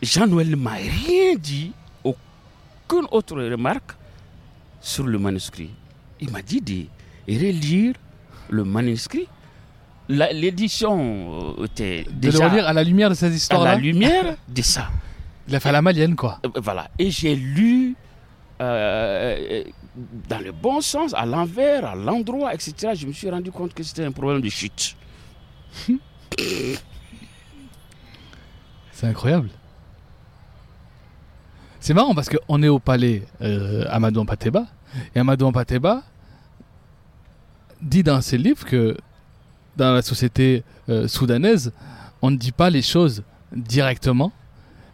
[0.01, 1.72] Jean-Noël ne m'a rien dit,
[2.03, 3.92] aucune autre remarque
[4.80, 5.68] sur le manuscrit.
[6.20, 6.86] Il m'a dit de
[7.28, 7.92] relire
[8.49, 9.28] le manuscrit.
[10.09, 14.34] L'édition euh, était De le déjà relire à la lumière de cette à la lumière
[14.49, 14.88] de ça.
[15.49, 16.40] Il a fait à la malienne, quoi.
[16.46, 16.88] Euh, Voilà.
[16.99, 17.94] Et j'ai lu
[18.62, 19.64] euh, euh,
[20.30, 22.92] dans le bon sens, à l'envers, à l'endroit, etc.
[22.94, 24.96] Je me suis rendu compte que c'était un problème de chute.
[28.93, 29.51] C'est incroyable.
[31.80, 34.66] C'est marrant parce qu'on est au palais euh, Amadou Ampateba.
[35.14, 36.03] Et Amadou Ampateba
[37.80, 38.97] dit dans ses livres que
[39.76, 41.72] dans la société euh, soudanaise,
[42.22, 43.22] on ne dit pas les choses
[43.53, 44.32] directement.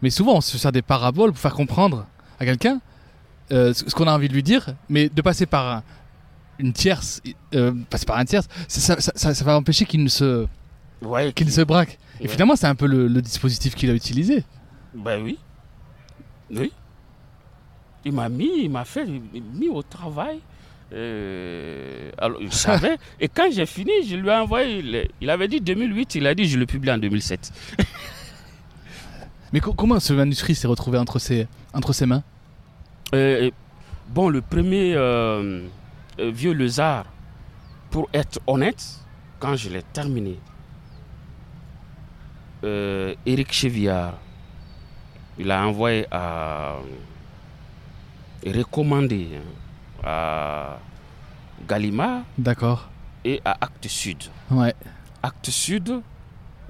[0.02, 2.06] Mais souvent, on se sert des paraboles pour faire comprendre
[2.38, 2.80] à quelqu'un
[3.52, 4.74] euh, ce qu'on a envie de lui dire.
[4.90, 5.82] Mais de passer par un-
[6.58, 7.22] une tierce,
[7.88, 10.46] passer par un tierce, ça va empêcher qu'il ne se,
[11.04, 11.98] Ouais, qu'il se braque.
[12.20, 12.28] Et Ouais.
[12.28, 14.44] finalement, c'est un peu le- le dispositif qu'il a utilisé.
[14.94, 15.38] Ben oui.
[16.50, 16.72] Oui.
[18.04, 20.38] Il m'a mis, il m'a fait mis au travail.
[20.92, 22.96] Euh, alors, il savait.
[23.20, 25.08] Et quand j'ai fini, je lui ai envoyé.
[25.20, 27.50] il avait dit 2008, il a dit je le publie en 2007.
[29.52, 32.22] Mais co- comment ce manuscrit s'est retrouvé entre ses, entre ses mains?
[33.14, 33.50] Euh,
[34.08, 35.62] bon, le premier euh,
[36.18, 37.06] Vieux Lézard,
[37.90, 38.84] pour être honnête,
[39.38, 40.38] quand je l'ai terminé,
[42.64, 44.14] euh, Éric Chevillard,
[45.38, 46.76] il a envoyé à.
[48.46, 50.78] recommandé hein, à
[51.68, 52.88] Gallimard D'accord.
[53.24, 54.18] et à Actes Sud.
[54.50, 54.74] Ouais.
[55.22, 56.00] Actes Sud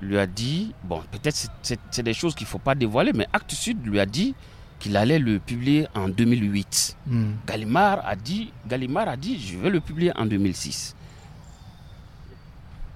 [0.01, 3.53] lui a dit, bon, peut-être c'est- des choses qu'il ne faut pas dévoiler, mais Actes
[3.53, 4.35] Sud lui a dit
[4.79, 6.97] qu'il allait le publier en 2008.
[7.07, 7.33] Hmm.
[7.47, 10.95] Gallimard a dit, Gallimard a dit, je vais le publier en 2006.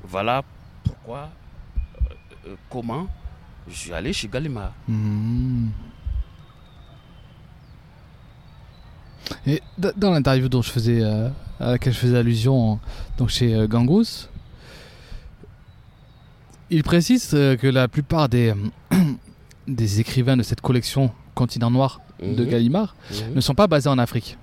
[0.05, 0.43] Voilà
[0.85, 1.31] pourquoi, euh, euh,
[2.71, 3.07] comment
[3.69, 4.73] je suis allé chez Gallimard.
[4.87, 5.69] Hmm.
[9.47, 9.63] Et
[9.97, 11.29] dans l'interview dont je faisais, euh,
[11.61, 12.79] à laquelle je faisais allusion
[13.19, 14.29] donc chez euh, Gangous,
[16.71, 18.55] il précise euh, que la plupart des,
[18.93, 18.97] euh,
[19.69, 22.51] des écrivains de cette collection Continent Noir de Mhm.
[22.51, 23.35] Gallimard Mhm.
[23.35, 24.37] ne sont pas basés en Afrique.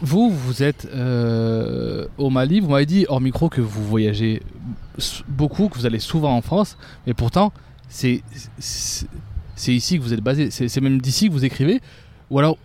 [0.00, 4.42] Vous, vous êtes euh, au Mali, vous m'avez dit hors micro que vous voyagez
[5.28, 7.52] beaucoup, que vous allez souvent en France, mais pourtant,
[7.88, 8.22] c'est
[9.66, 11.80] ici que vous êtes basé, c'est même d'ici que vous écrivez,
[12.30, 12.56] ou alors,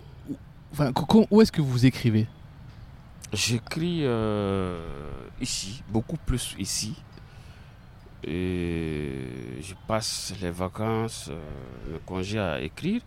[1.31, 2.27] où est-ce que vous écrivez?
[3.33, 4.79] J'écris euh,
[5.41, 6.95] ici, beaucoup plus ici.
[8.23, 13.01] Je passe les vacances, euh, mes congés à écrire.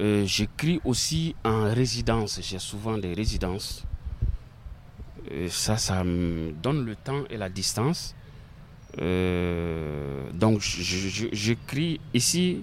[0.00, 2.38] Euh, J'écris aussi en résidence.
[2.42, 3.84] J'ai souvent des résidences.
[5.30, 8.14] Et ça, ça me donne le temps et la distance.
[9.00, 12.62] Euh, donc, j'écris ici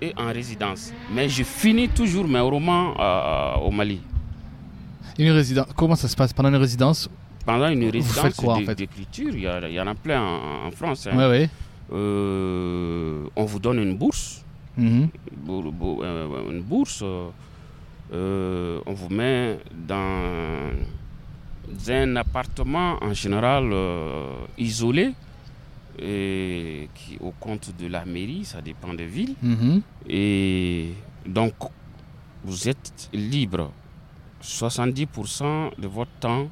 [0.00, 0.92] et en résidence.
[1.12, 4.00] Mais je finis toujours mes romans euh, au Mali.
[5.18, 5.66] Une résidence.
[5.76, 6.32] Comment ça se passe?
[6.32, 7.08] Pendant une résidence
[7.44, 8.74] Pendant une résidence quoi, en fait?
[8.74, 11.06] d'écriture, il y, en a plein en, en France.
[11.10, 11.16] hein.
[11.16, 11.50] Ouais, ouais.
[11.92, 14.44] Euh, on vous donne une bourse,
[14.78, 15.08] Mhm.
[16.02, 17.02] euh, une bourse.
[18.12, 20.70] euh, on vous met dans
[21.88, 25.12] un appartement en général euh, isolé
[26.00, 29.34] et qui au compte de la mairie, ça dépend des villes.
[29.42, 29.82] Mhm.
[30.08, 30.92] Et
[31.26, 31.54] donc,
[32.44, 33.72] vous êtes libre.
[34.40, 36.48] 70% de votre temps,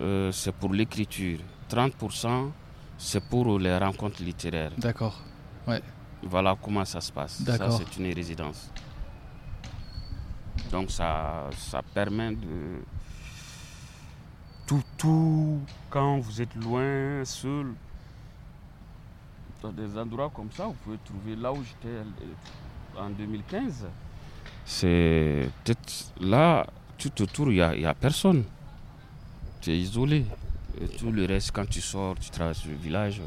[0.00, 1.38] euh, c'est pour l'écriture.
[1.70, 2.50] 30%,
[2.98, 4.72] c'est pour les rencontres littéraires.
[4.76, 5.22] D'accord.
[6.22, 7.42] Voilà comment ça se passe.
[7.44, 8.70] Ça, c'est une résidence.
[10.70, 12.82] Donc, ça, ça permet de.
[14.66, 15.60] Tout, tout,
[15.90, 17.74] quand vous êtes loin, seul,
[19.60, 22.04] dans des endroits comme ça, vous pouvez trouver là où j'étais euh,
[22.98, 23.86] en 2015.
[24.64, 26.66] C'est peut-être là,
[26.96, 28.44] tout autour, il n'y a, il y a personne.
[29.60, 30.24] Tu es isolé.
[30.80, 33.20] Et tout le reste, quand tu sors, tu traverses le village,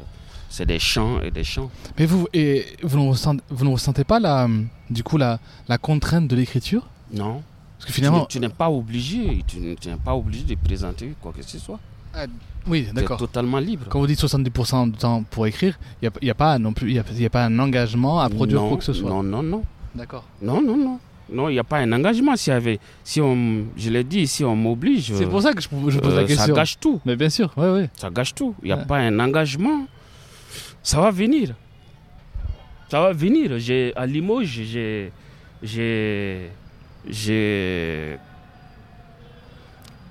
[0.56, 1.70] c'est des champs et des champs.
[1.98, 4.48] Mais vous, et vous ne ressentez, vous ne ressentez pas la,
[4.88, 5.38] du coup la,
[5.68, 6.86] la contrainte de l'écriture?
[7.12, 7.42] Non.
[7.78, 11.42] Parce que finalement, tu n'es pas obligé, tu n'es pas obligé de présenter quoi que
[11.42, 11.78] ce soit.
[12.66, 13.18] oui, Tu es d'accord.
[13.18, 13.84] totalement libre.
[13.90, 16.96] Quand vous dites 70% du temps pour écrire, il n'y a, pas non plus, il
[16.96, 19.10] y a, il y a pas un engagement à produire non, quoi que ce soit.
[19.10, 19.62] Non, non, non.
[19.94, 20.24] D'accord.
[20.40, 20.98] Non, non, non.
[21.30, 22.34] Non, il n'y a pas un engagement.
[22.36, 25.68] Si, avait, si on, je l'ai dit, si on m'oblige, C'est pour ça que je,
[25.88, 26.46] je pose euh, la question.
[26.46, 27.00] ça gâche tout.
[27.04, 27.90] Mais bien sûr, ouais, ouais.
[27.96, 28.54] Ça gâche tout.
[28.62, 28.84] Il n'y a Ouais.
[28.86, 29.86] pas un engagement.
[30.86, 31.52] Ça va venir.
[32.88, 33.50] Ça va venir.
[33.96, 35.10] À Limoges, j'ai,
[35.60, 36.52] j'ai,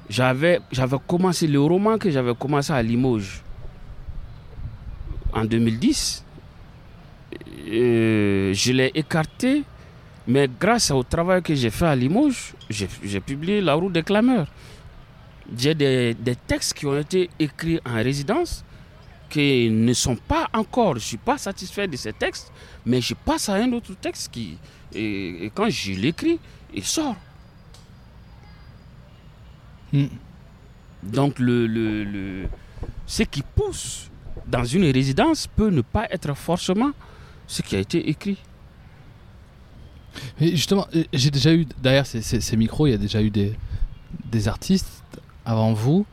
[0.09, 0.59] j'avais,
[1.07, 3.41] commencé le roman que j'avais commencé à Limoges
[5.31, 6.25] en 2010.
[7.69, 9.63] Euh, je l'ai écarté,
[10.27, 14.47] mais grâce au travail que j'ai fait à Limoges, j'ai, publié La roue des clameurs.
[15.57, 18.65] J'ai des textes qui ont été écrits en résidence
[19.29, 22.51] qui ne sont pas encore, je ne suis pas satisfait de ces textes,
[22.85, 24.57] mais je passe à un autre texte qui,
[24.93, 26.39] et, et quand je l'écris,
[26.73, 27.15] il sort.
[29.93, 30.05] Mm.
[31.03, 32.47] Donc le, le, le-
[33.05, 34.09] ce qui pousse
[34.47, 36.91] dans une résidence peut ne pas être forcément
[37.47, 38.37] ce qui a été écrit.
[40.39, 43.21] Mais justement, euh, j'ai déjà eu derrière ces, ces- ces micros, il y a déjà
[43.21, 43.53] eu des,
[44.25, 44.89] des artistes
[45.45, 46.05] avant vous,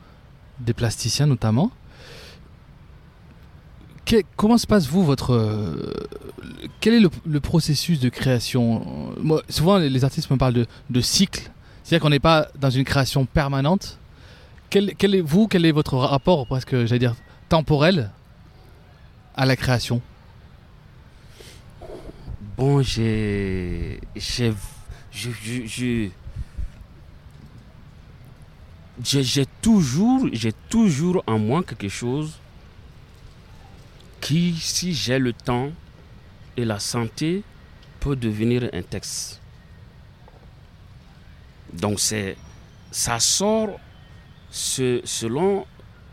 [0.59, 1.71] des plasticiens notamment.
[4.35, 5.93] Comment se passe vous votre euh,
[6.81, 9.13] quel est le, processus de création?
[9.19, 11.49] Moi, souvent les, artistes me parlent de, de cycle,
[11.83, 13.97] c'est-à-dire qu'on n'est pas dans une création permanente.
[14.69, 17.15] Quel, est vous Quel est votre rapport presque, j'allais dire,
[17.47, 18.09] temporel
[19.35, 20.01] à la création?
[22.57, 23.99] Bon, j'ai.
[24.15, 24.53] J'ai.
[25.11, 26.11] J'ai-
[29.03, 32.39] j'ai toujours, j'ai toujours en moi quelque chose
[34.23, 35.69] qui, si j'ai le temps
[36.55, 37.43] et la santé,
[37.99, 39.41] peut devenir un texte.
[41.73, 42.37] Donc c'est,
[42.89, 43.79] ça sort
[44.49, 45.65] selon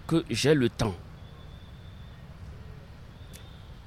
[0.09, 0.95] que j'ai le temps.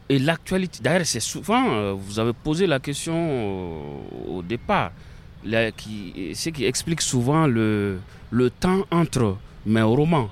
[0.07, 4.91] Et l'actualité, d'ailleurs, c'est souvent, euh, vous avez posé la question euh, au départ,
[5.43, 7.99] ce qui explique souvent le
[8.59, 10.29] temps entre mes romans,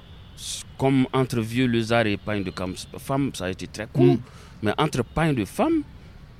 [0.77, 2.51] comme entre Vieux Lézard et Pain de
[2.97, 4.19] Femme, ça a été très court, Mm.
[4.63, 5.81] mais entre Pain de Femme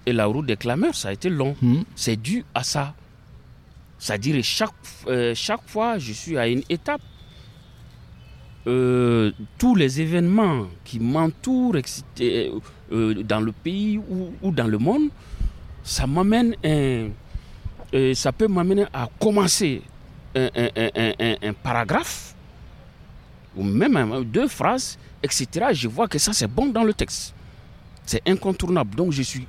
[0.06, 1.56] et La route des clameurs, ça a été long.
[1.62, 1.82] Hmm.
[1.95, 2.95] C'est dû à ça.
[3.99, 4.72] C'est-à-dire, chaque,
[5.08, 7.02] euh, chaque fois, je suis à une étape.
[8.68, 11.76] Euh, tous les événements qui m'entourent
[12.22, 15.10] euh, dans le pays ou, ou dans le monde,
[15.84, 16.56] ça m'amène
[18.14, 19.82] ça peut m'amener à commencer
[20.36, 22.36] un- un- un paragraphe
[23.56, 25.68] ou même deux phrases, etc.
[25.74, 27.34] Je vois que ça c'est bon dans le texte.
[28.06, 28.95] C'est incontournable.
[28.95, 29.47] Donc je suis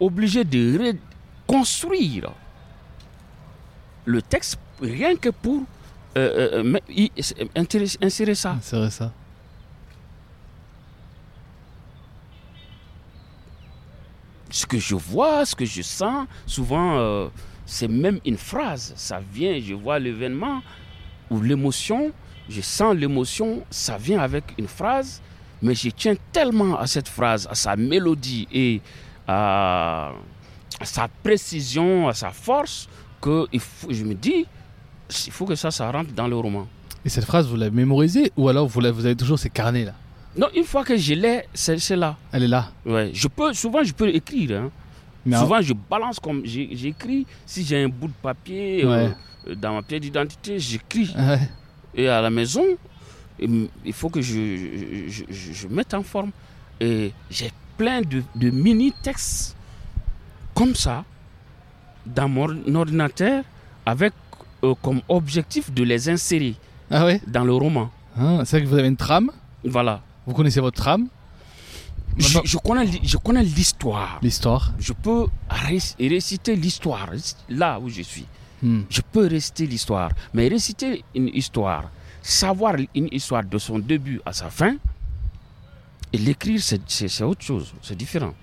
[0.00, 0.94] obligé de
[1.48, 2.30] reconstruire
[4.04, 5.62] le texte rien que pour
[6.16, 7.10] euh, euh, y-
[8.00, 8.58] insérer ça.
[8.72, 9.12] Vrai ça.
[14.50, 17.28] ce que je vois, ce que je sens, souvent euh,
[17.66, 18.92] c'est même une phrase.
[18.96, 20.62] Ça vient, je vois l'événement
[21.30, 22.12] où l'émotion,
[22.48, 25.20] je sens l'émotion, ça vient avec une phrase,
[25.62, 28.80] mais je tiens tellement à cette phrase, à sa mélodie et
[29.26, 30.12] à,
[30.80, 32.88] à sa précision, à sa force,
[33.20, 34.46] que il faut- je me dis,
[35.26, 36.66] il faut que ça, ça rentre dans le roman.
[37.04, 39.94] Et cette phrase, vous l'avez mémorisée ou alors vous, avez toujours ces carnets là?
[40.36, 42.16] Non, une fois que je l'ai, c'est là.
[42.32, 42.70] Elle est là.
[42.86, 44.60] Ouais, je peux, souvent, je peux écrire.
[44.62, 44.70] hein.
[45.40, 47.26] Souvent, je balance comme j'écris.
[47.44, 49.08] Si j'ai un bout de papier euh,
[49.56, 51.10] dans ma pièce d'identité, j'écris.
[51.18, 51.40] Ouais.
[51.98, 52.64] Et à la maison,
[53.40, 56.30] il faut que je, je, je- je mette en forme.
[56.80, 59.56] Et j'ai plein de, de mini-textes
[60.54, 61.04] comme ça
[62.06, 63.42] dans mon ordinateur
[63.84, 64.12] avec
[64.64, 66.54] euh, comme objectif de les insérer
[66.90, 67.20] Ah ouais?
[67.26, 67.90] dans le roman.
[68.16, 69.30] Hein, C'est vrai que vous avez une trame?
[69.64, 70.00] Voilà.
[70.26, 71.08] Vous connaissez votre trame,
[72.16, 74.18] Je, connais, l'hi- je connais l'histoire.
[74.22, 74.72] l'histoire.
[74.78, 77.08] Je peux réc- réciter l'histoire
[77.48, 78.26] là où je suis.
[78.62, 78.82] Hmm.
[78.90, 80.10] Je peux réciter l'histoire.
[80.34, 81.90] Mais réciter une histoire,
[82.22, 84.76] savoir une histoire de son début à sa fin,
[86.12, 87.72] et l'écrire, c'est- autre chose.
[87.82, 88.34] C'est différent.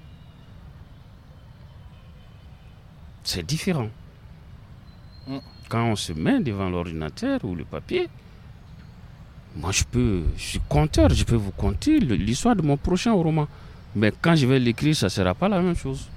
[3.23, 3.89] C'est différent.
[5.27, 5.37] Mm.
[5.67, 8.07] Quand on se met devant l'ordinateur ou le papier,
[9.55, 13.47] moi je peux, je suis conteur, je peux vous conter l'histoire de mon prochain roman.
[13.95, 16.07] Mais quand je vais l'écrire, ça ne sera pas la même chose.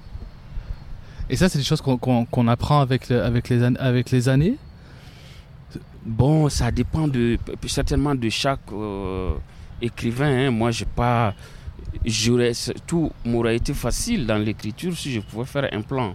[1.30, 4.56] Et ça, c'est des choses qu'on apprend avec, avec, les, avec les années?
[6.04, 9.34] Bon, ça dépend de, certainement de chaque euh,
[9.82, 10.46] écrivain.
[10.46, 10.50] hein.
[10.50, 11.34] Moi, j'ai pas.
[12.86, 16.14] Tout m'aurait été facile dans l'écriture si je pouvais faire un plan.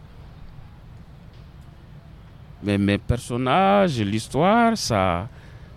[2.63, 5.27] Mais mes personnages, l'histoire, ça,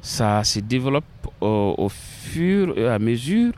[0.01, 1.05] ça se développe
[1.41, 3.53] au, fur et à mesure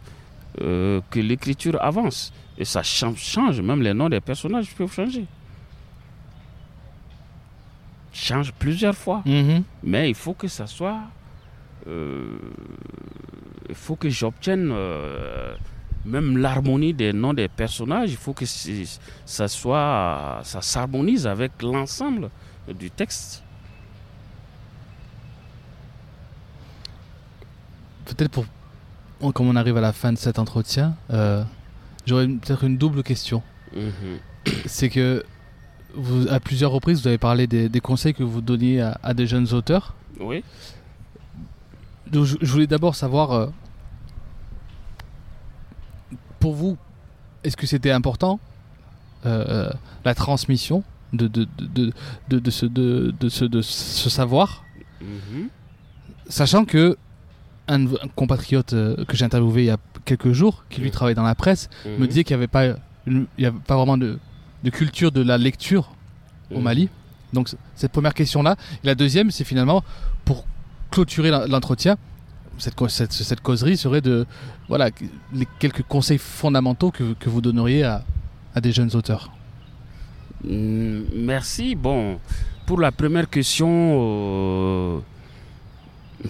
[0.60, 2.32] euh, que l'écriture avance.
[2.56, 5.26] Et ça change, même les noms des personnages peuvent changer.
[8.20, 9.22] Change plusieurs fois.
[9.26, 9.62] Mhm.
[9.84, 11.00] Mais il faut que ça soit.
[11.86, 12.36] euh,
[13.68, 15.54] il faut que j'obtienne euh,
[16.04, 18.10] même l'harmonie des noms des personnages.
[18.10, 20.40] Il faut que ça soit.
[20.42, 22.30] Ça s'harmonise avec l'ensemble
[22.78, 23.44] du texte.
[28.04, 28.46] Peut-être pour.
[29.20, 31.44] on- Comme on arrive à la fin de cet entretien, euh,
[32.06, 33.42] j'aurais peut-être une double question.
[33.74, 34.18] Mhm.
[34.66, 35.24] C'est que
[35.94, 39.14] vous, à plusieurs reprises, vous avez parlé des, des conseils que vous donniez à, à
[39.14, 39.94] des jeunes auteurs.
[40.20, 40.44] Oui.
[42.10, 43.46] Donc, je, je voulais d'abord savoir, euh,
[46.40, 46.76] pour vous,
[47.44, 48.38] est-ce que c'était important
[49.26, 49.70] euh, euh,
[50.04, 51.92] la transmission de, de, de, de,
[52.28, 54.64] de, de ce, de, de ce, de ce savoir?
[55.00, 55.48] Mhm.
[56.28, 56.96] Sachant que
[57.68, 57.86] un,
[58.16, 61.34] compatriote euh, que j'ai interviewé il y a quelques jours, qui lui travaille dans la
[61.34, 62.06] presse, me Mhm.
[62.06, 62.66] disait qu'il n'y avait pas,
[63.06, 64.18] une- il y avait pas vraiment de,
[64.64, 65.92] de culture de la lecture
[66.50, 66.62] au Mhm.
[66.62, 66.88] Mali.
[67.32, 68.56] Donc cette première question-là.
[68.82, 69.82] Et la deuxième, c'est finalement
[70.24, 70.44] pour
[70.90, 71.96] clôturer l'en- l'entretien.
[72.58, 74.26] Cette, co- cette, cette causerie serait de
[74.68, 74.90] voilà
[75.32, 78.02] les quelques conseils fondamentaux que, que vous donneriez à,
[78.54, 79.30] à des jeunes auteurs.
[80.44, 81.74] Mm, Merci.
[81.74, 82.18] Bon,
[82.66, 84.98] pour la première question, euh,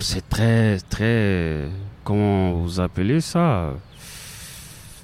[0.01, 1.69] c'est très, très.
[2.05, 3.71] Comment vous appelez ça?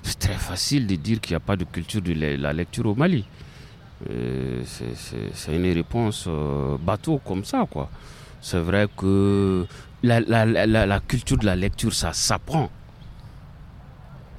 [0.07, 2.95] C'est très facile de dire qu'il n'y a pas de culture de la lecture au
[2.95, 3.25] Mali.
[4.11, 7.89] Euh, c'est- une réponse euh, bateau comme ça, quoi.
[8.41, 9.67] C'est vrai que
[10.03, 12.69] la, la- la- culture de la lecture, ça s'apprend.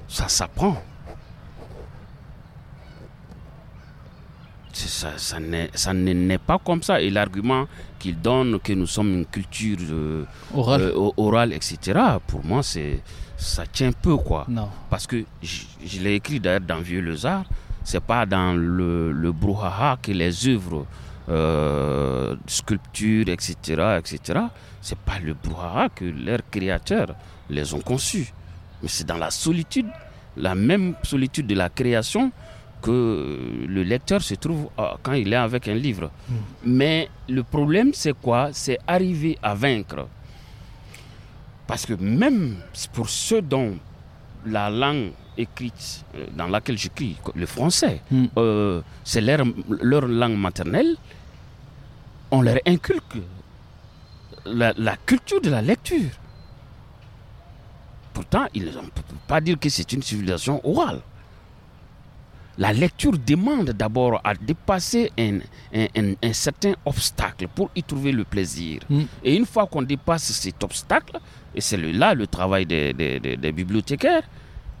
[0.06, 0.80] Ça s'apprend.
[4.72, 7.00] Ça, ça, n'est- ça ne n'est pas comme ça.
[7.00, 7.66] Et l'argument
[7.98, 10.24] qu'il donne que nous sommes une culture euh,
[11.16, 13.00] orale, etc., pour moi, c'est
[13.36, 14.46] ça tient peu, quoi.
[14.48, 14.68] Non.
[14.90, 17.44] Parce que je, je l'ai écrit d'ailleurs dans Vieux Lézard,
[17.84, 20.86] c'est pas dans le, le brouhaha que les œuvres,
[21.28, 24.40] euh, sculptures, etc., etc.,
[24.80, 27.14] c'est pas le brouhaha que leurs créateurs
[27.50, 28.32] les ont conçus.
[28.82, 29.86] Mais c'est dans la solitude,
[30.36, 32.30] la même solitude de la création
[32.82, 36.10] que le lecteur se trouve euh, quand il est avec un livre.
[36.64, 38.50] Mais le problème, c'est quoi?
[38.52, 40.06] C'est arriver à vaincre.
[41.66, 42.56] Parce que même
[42.92, 43.76] pour ceux dont
[44.46, 48.24] la langue écrite, euh, dans laquelle j'écris, le français, Mm.
[48.38, 50.96] euh, c'est leur, leur langue maternelle,
[52.30, 53.18] on leur inculque
[54.44, 56.10] la, la culture de la lecture.
[58.14, 61.00] Pourtant, ils ne peuvent pas dire que c'est une civilisation orale.
[62.58, 65.40] La lecture demande d'abord à dépasser un,
[65.74, 68.80] un- un- un certain obstacle pour y trouver le plaisir.
[68.88, 69.02] Mm.
[69.22, 71.18] Et une fois qu'on dépasse cet obstacle,
[71.56, 74.22] et c'est là le travail des, des- des- des bibliothécaires,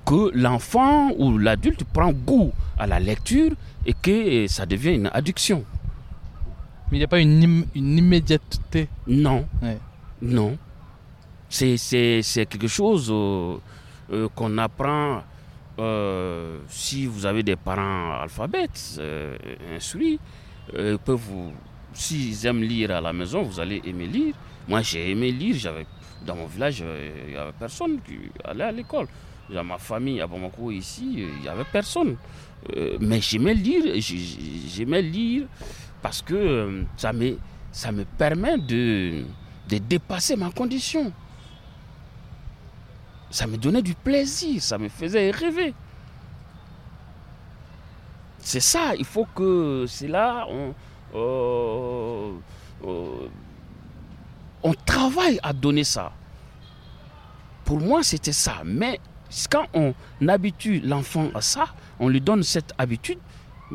[0.04, 3.52] que l'enfant ou l'adulte prend goût à la lecture
[3.84, 5.64] et que eh, ça devient une addiction.
[6.90, 8.88] Mais il n'y a pas une, im- une immédiateté?
[9.08, 9.46] Non.
[9.62, 9.78] Ouais.
[10.22, 10.56] Non.
[11.48, 11.76] C'est
[12.48, 13.56] quelque chose euh,
[14.12, 15.22] euh, qu'on apprend
[15.78, 19.36] euh, si vous avez des parents alphabètes, euh,
[19.76, 20.18] instruits.
[20.74, 21.52] euh, peuvent vous,
[21.92, 24.34] s'ils aiment lire à la maison, vous allez aimer lire.
[24.68, 25.54] Moi, j'ai aimé lire.
[25.56, 25.86] J'avais,
[26.24, 29.06] dans mon village, euh, il n'y avait personne qui allait à l'école.
[29.50, 32.16] Dans ma famille à Bamako, ici, euh, il n'y avait personne.
[32.76, 35.46] Euh, mais j'aimais lire, j'ai- j'aimais lire
[36.02, 37.36] parce que ça, me,
[37.70, 39.24] ça me permet de,
[39.68, 41.12] de dépasser ma condition.
[43.30, 45.74] Ça me donnait du plaisir, ça me faisait rêver.
[48.38, 50.46] C'est ça, il faut que c'est là,
[54.96, 56.12] on travaille à donner ça.
[57.64, 58.54] Pour moi, c'était ça.
[58.64, 58.98] Mais
[59.50, 59.94] quand on
[60.28, 61.66] habitue l'enfant à ça,
[61.98, 63.18] on lui donne cette habitude,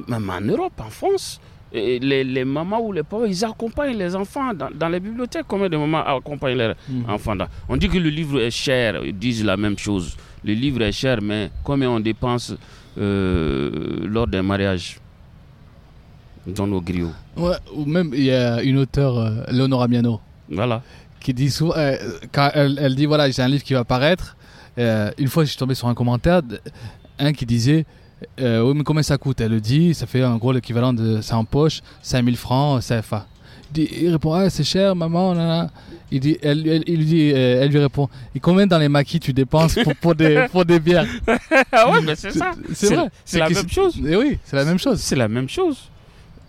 [0.08, 1.40] même en Europe, en France,
[1.74, 5.46] et les, les mamans ou les parents, ils accompagnent les enfants dans, dans les bibliothèques.
[5.48, 7.10] Combien de mamans accompagnent leurs Mhm.
[7.10, 10.18] enfants dans- On dit que le livre est cher, ils disent la même chose.
[10.44, 12.54] Le livre est cher, mais combien on dépense
[12.98, 15.00] euh, lors d'un mariage
[16.46, 17.12] dans nos griots?
[17.38, 20.20] Ouais, ou même il y a une auteure, euh, Leonora Miano,
[20.50, 20.82] Voilà.
[21.22, 21.96] Qui dit souvent, euh,
[22.34, 24.36] quand elle, elle dit voilà, j'ai un livre qui va paraître.
[24.78, 26.42] euh, une fois, je suis tombé sur un commentaire,
[27.20, 27.86] un qui disait
[28.40, 29.42] euh, oui, mais combien ça coûte?
[29.42, 33.26] Elle le dit, ça fait en gros l'équivalent de c'est en poche, 5000 francs CFA.
[33.70, 35.68] Il, dit- il répond ah c'est cher maman
[36.12, 39.18] il dit elle, elle- il lui dit elle lui répond et combien dans les maquis
[39.18, 41.06] tu dépenses pour, pour des pour des bières?
[41.72, 42.52] Ah ouais, mais c'est ça.
[42.74, 43.96] c'est vrai C'est la même chose.
[44.06, 45.78] Eh oui c'est la même chose C'est la même chose.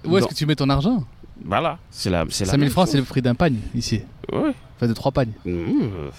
[0.04, 1.04] où est-ce que tu mets ton argent?
[1.44, 1.78] Voilà.
[1.92, 4.00] C'est la, la 5000 même francs c'est le prix d'un pagne ici
[4.30, 4.54] Ouais.
[4.76, 6.10] enfin de trois pagnes Mmh,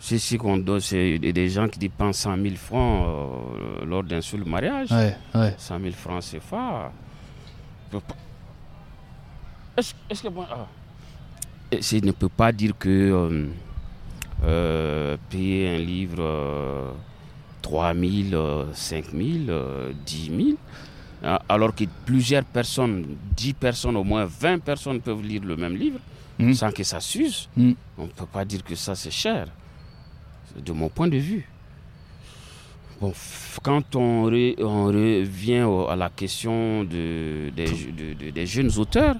[0.00, 4.20] C'est ce qu'on donne, c'est des gens qui dépensent 100 000 francs euh, lors d'un
[4.20, 4.90] seul mariage.
[4.92, 6.22] ouais ouais 100 000 francs
[7.90, 8.14] peut pas-
[10.10, 10.46] Est-ce que moi.
[10.50, 10.66] ah.
[11.72, 13.46] Je ne peux pas dire que euh,
[14.44, 16.90] euh, payer un livre euh,
[17.62, 20.48] 3 000, 5 000, euh, 10 000,
[21.24, 25.74] hein, alors que plusieurs personnes, 10 personnes, au moins 20 personnes peuvent lire le même
[25.76, 25.98] livre
[26.38, 26.52] Mm.
[26.54, 27.72] sans que ça s'use, Mm.
[27.98, 29.46] on ne peut pas dire que ça c'est cher,
[30.58, 31.46] de mon point de vue.
[33.00, 33.12] Bon,
[33.62, 38.70] quand on, re- on revient au- à la question de, des, de- de- des jeunes
[38.78, 39.16] auteurs,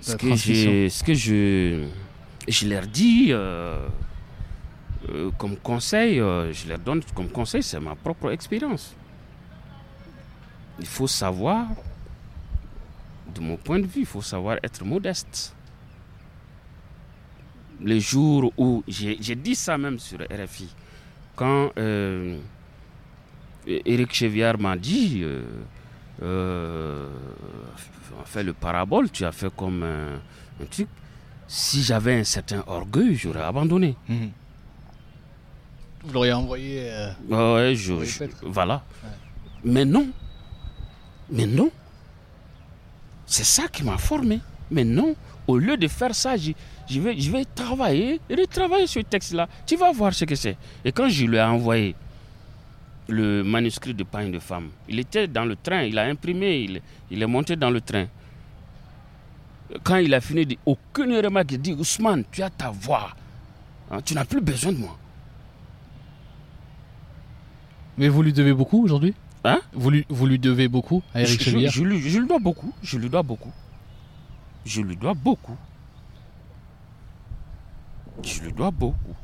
[0.00, 1.86] ce que, j'ai- ce que je,
[2.48, 3.86] je leur dis euh,
[5.10, 8.94] euh, comme conseil, euh, je leur donne comme conseil, c'est ma propre expérience.
[10.80, 11.66] Il faut savoir,
[13.34, 15.54] de mon point de vue, il faut savoir être modeste.
[17.80, 20.68] Les jours où, j'ai j'ai dit ça même sur RFI,
[21.36, 22.38] quand euh,
[23.66, 25.42] Eric Cheviard m'a dit, euh,
[26.22, 27.08] euh,
[28.20, 30.14] on fait le parabole, tu as fait comme un,
[30.62, 30.88] un truc.
[31.46, 33.96] Si j'avais un certain orgueil, j'aurais abandonné.
[34.08, 34.30] Mhm.
[36.04, 36.80] Vous l'auriez envoyé.
[36.90, 37.92] euh, Ouais, je,
[38.42, 38.82] voilà.
[39.02, 39.10] Ouais.
[39.64, 40.08] Mais non.
[41.30, 41.70] Mais non.
[43.26, 44.40] C'est ça qui m'a formé.
[44.70, 45.14] Mais non.
[45.46, 46.56] Au lieu de faire ça, j'y-
[46.88, 49.48] je vais, je vais travailler, retravailler ce texte-là.
[49.66, 50.56] Tu vas voir ce que c'est.
[50.84, 51.94] Et quand je lui ai envoyé
[53.08, 56.80] le manuscrit de Pain de femme, il était dans le train, il a imprimé, il,
[57.10, 58.06] il est monté dans le train.
[59.82, 63.10] Quand il a fini, dit, aucune remarque, il dit, Ousmane, tu as ta voix.
[63.90, 64.96] Hein, tu n'as plus besoin de moi.
[67.96, 69.14] Mais vous lui devez beaucoup aujourd'hui?
[69.44, 69.60] Hein?
[69.72, 72.72] Vous lui, vous lui devez beaucoup à Eric je, je lui, je lui dois beaucoup.
[72.82, 73.52] Je lui dois beaucoup.
[74.64, 75.56] Je lui dois beaucoup.
[78.22, 79.16] Je lui dois beaucoup.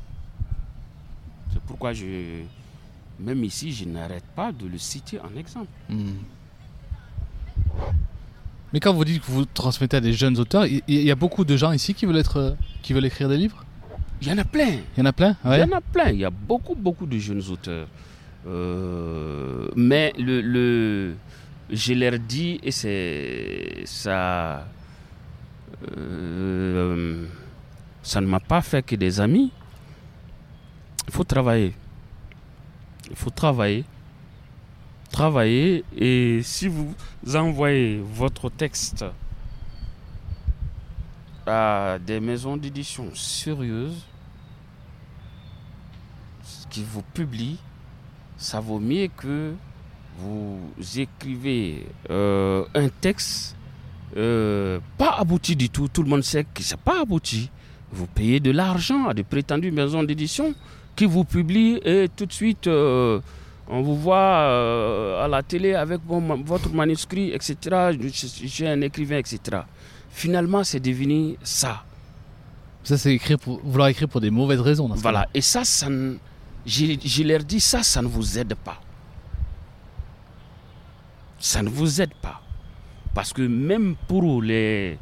[1.51, 2.41] C'est pourquoi je.
[3.19, 5.67] Même ici, je n'arrête pas de le citer en exemple.
[5.89, 6.13] Hmm.
[8.73, 11.43] Mais quand vous dites que vous transmettez à des jeunes auteurs, il y, a beaucoup
[11.43, 13.65] de gens ici qui veulent, être, qui veulent écrire des livres?
[14.21, 14.77] Il y en a plein.
[14.95, 15.59] Il y en a plein Il ouais.
[15.59, 16.09] y en a plein.
[16.09, 17.87] Il y a beaucoup, beaucoup de jeunes auteurs.
[18.47, 21.15] Euh, mais le, le,
[21.69, 24.65] je leur dis, et c'est ça,
[25.97, 27.25] euh,
[28.03, 29.51] ça ne m'a pas fait que des amis.
[31.07, 31.73] Il faut travailler.
[33.09, 33.85] Il faut travailler.
[35.11, 35.83] Travailler.
[35.97, 36.95] Et si vous
[37.33, 39.05] envoyez votre texte
[41.45, 44.05] à des maisons d'édition sérieuses,
[46.71, 47.59] qui vous publient,
[48.37, 49.53] ça vaut mieux que
[50.17, 50.59] vous
[50.95, 53.55] écrivez euh, un texte
[54.17, 55.87] euh, pas abouti du tout.
[55.87, 57.51] Tout le monde sait que c'est pas abouti.
[57.93, 60.53] Vous payez de l'argent à de prétendues maisons d'édition
[60.95, 63.19] qui vous publient et tout de suite euh,
[63.67, 67.55] on vous voit euh, à la télé avec ma- votre manuscrit, etc.
[67.99, 69.39] Je- je- J'ai un écrivain, etc.
[70.09, 71.83] Finalement, c'est devenu ça.
[72.83, 74.87] Ça, c'est écrire pour, vouloir écrire pour des mauvaises raisons.
[74.95, 75.27] Voilà.
[75.33, 76.15] Et ça, ça ne-
[76.65, 78.79] j'ai- je leur dis ça, ça ne vous aide pas.
[81.39, 82.41] Ça ne vous aide pas.
[83.13, 84.97] Parce que même pour les,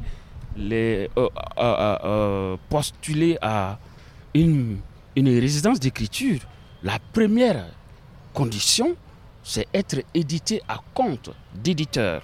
[0.56, 1.28] les euh,
[1.58, 3.78] euh, euh, postuler à
[4.34, 4.78] une,
[5.16, 6.40] une résidence d'écriture,
[6.82, 7.66] la première
[8.34, 8.94] condition,
[9.42, 12.22] c'est être édité à compte d'éditeur.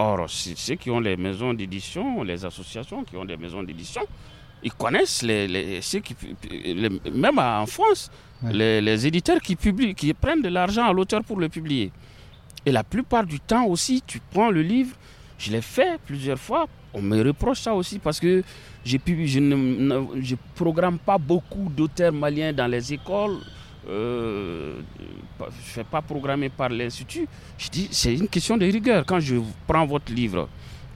[0.00, 4.02] Or, ceux qui ont les maisons d'édition, les associations qui ont des maisons d'édition,
[4.62, 6.14] ils connaissent les, les- ceux qui,
[6.50, 8.10] les- même en France,
[8.40, 8.52] Ouais.
[8.52, 11.90] les, les éditeurs qui publient, qui prennent de l'argent à l'auteur pour le publier.
[12.64, 14.94] Et la plupart du temps aussi, tu prends le livre,
[15.38, 18.42] je l'ai fait plusieurs fois, on me reproche ça aussi parce que
[19.04, 23.38] pu- je ne je programme pas beaucoup d'auteurs maliens dans les écoles.
[23.88, 24.74] euh,
[25.38, 27.26] je ne fais pas programmer par l'Institut.
[27.56, 29.04] Je dis, c'est une question de rigueur.
[29.06, 29.36] Quand je
[29.66, 30.48] prends votre livre,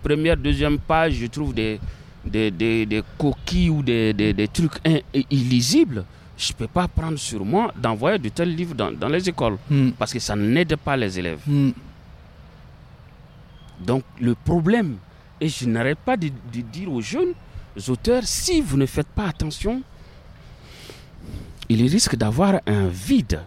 [0.02, 1.78] première, deuxième page, je trouve des,
[2.24, 4.12] des, des- des coquilles ou des,
[4.52, 5.00] trucs in-
[5.30, 6.04] illisibles.
[6.36, 9.56] Je ne peux pas prendre sur moi d'envoyer de tels livres dans, dans les écoles
[9.70, 9.90] Hmm.
[9.98, 11.40] parce que ça n'aide pas les élèves.
[11.46, 11.70] Hmm.
[13.84, 14.96] Donc le problème,
[15.40, 16.30] et je n'arrête pas de,
[16.60, 17.34] dire aux jeunes
[17.88, 19.82] auteurs, si vous ne faites pas attention,
[21.68, 23.42] il risque d'avoir un vide.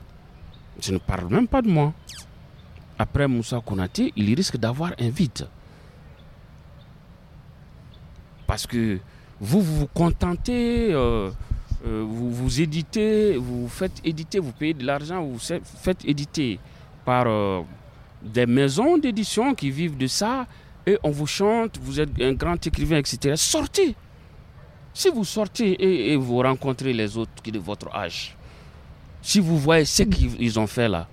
[0.81, 1.93] Je ne parle même pas de moi.
[2.97, 5.47] Après Moussa Konaté, il risque d'avoir un vide.
[8.47, 8.99] Parce que
[9.39, 11.29] vous vous, contentez, euh,
[11.85, 16.59] euh, vous vous éditez, vous faites éditer, vous payez de l'argent, vous faites éditer
[17.03, 17.61] par euh,
[18.25, 20.47] des maisons d'édition qui vivent de ça
[20.85, 23.35] et on vous chante, vous êtes un grand écrivain, etc.
[23.37, 23.95] Sortez.
[24.93, 28.35] Si vous sortez et, et vous rencontrez les autres qui de votre âge,
[29.21, 31.07] si vous voyez ce qu'ils ils ont fait là,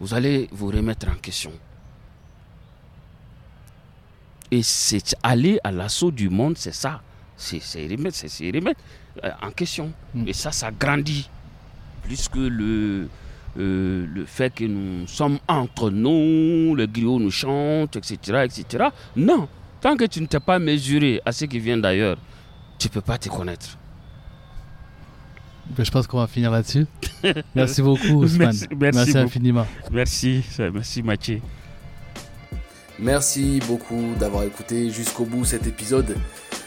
[0.00, 1.52] vous allez vous remettre en question.
[4.50, 7.00] Et c'est aller à l'assaut du monde, c'est ça.
[7.36, 8.80] C'est remettre, c'est remettre
[9.24, 9.92] euh, en question.
[10.14, 10.28] Mm.
[10.28, 11.28] Et ça, ça grandit.
[12.02, 13.08] Plus que le,
[13.58, 18.84] euh, le fait que nous sommes entre nous, le griot nous chante, etc., etc.
[19.16, 19.48] Non,
[19.80, 22.16] tant que tu ne t'es pas mesuré à ce qui vient d'ailleurs,
[22.78, 23.76] tu ne peux pas te connaître.
[25.76, 26.86] Ben, Je pense qu'on va finir là-dessus.
[27.54, 28.48] Merci beaucoup, Ousmane.
[28.48, 29.24] Merci- merci beaucoup.
[29.24, 29.66] infiniment.
[29.90, 31.40] Merci, merci Mathieu.
[32.98, 36.14] Merci beaucoup d'avoir écouté jusqu'au bout cet épisode.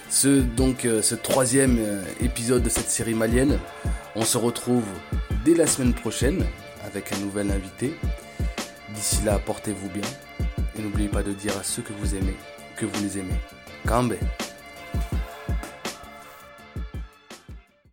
[0.10, 3.57] Ce, donc, euh, ce troisième euh, épisode de cette série malienne.
[4.16, 4.86] On se retrouve
[5.44, 6.45] dès la semaine prochaine
[6.86, 7.94] avec un nouvel invité.
[8.94, 10.10] D'ici là, portez-vous bien.
[10.78, 12.36] Et n'oubliez pas de dire à ceux que vous aimez
[12.76, 13.40] que vous les aimez.
[13.88, 14.16] Kambe.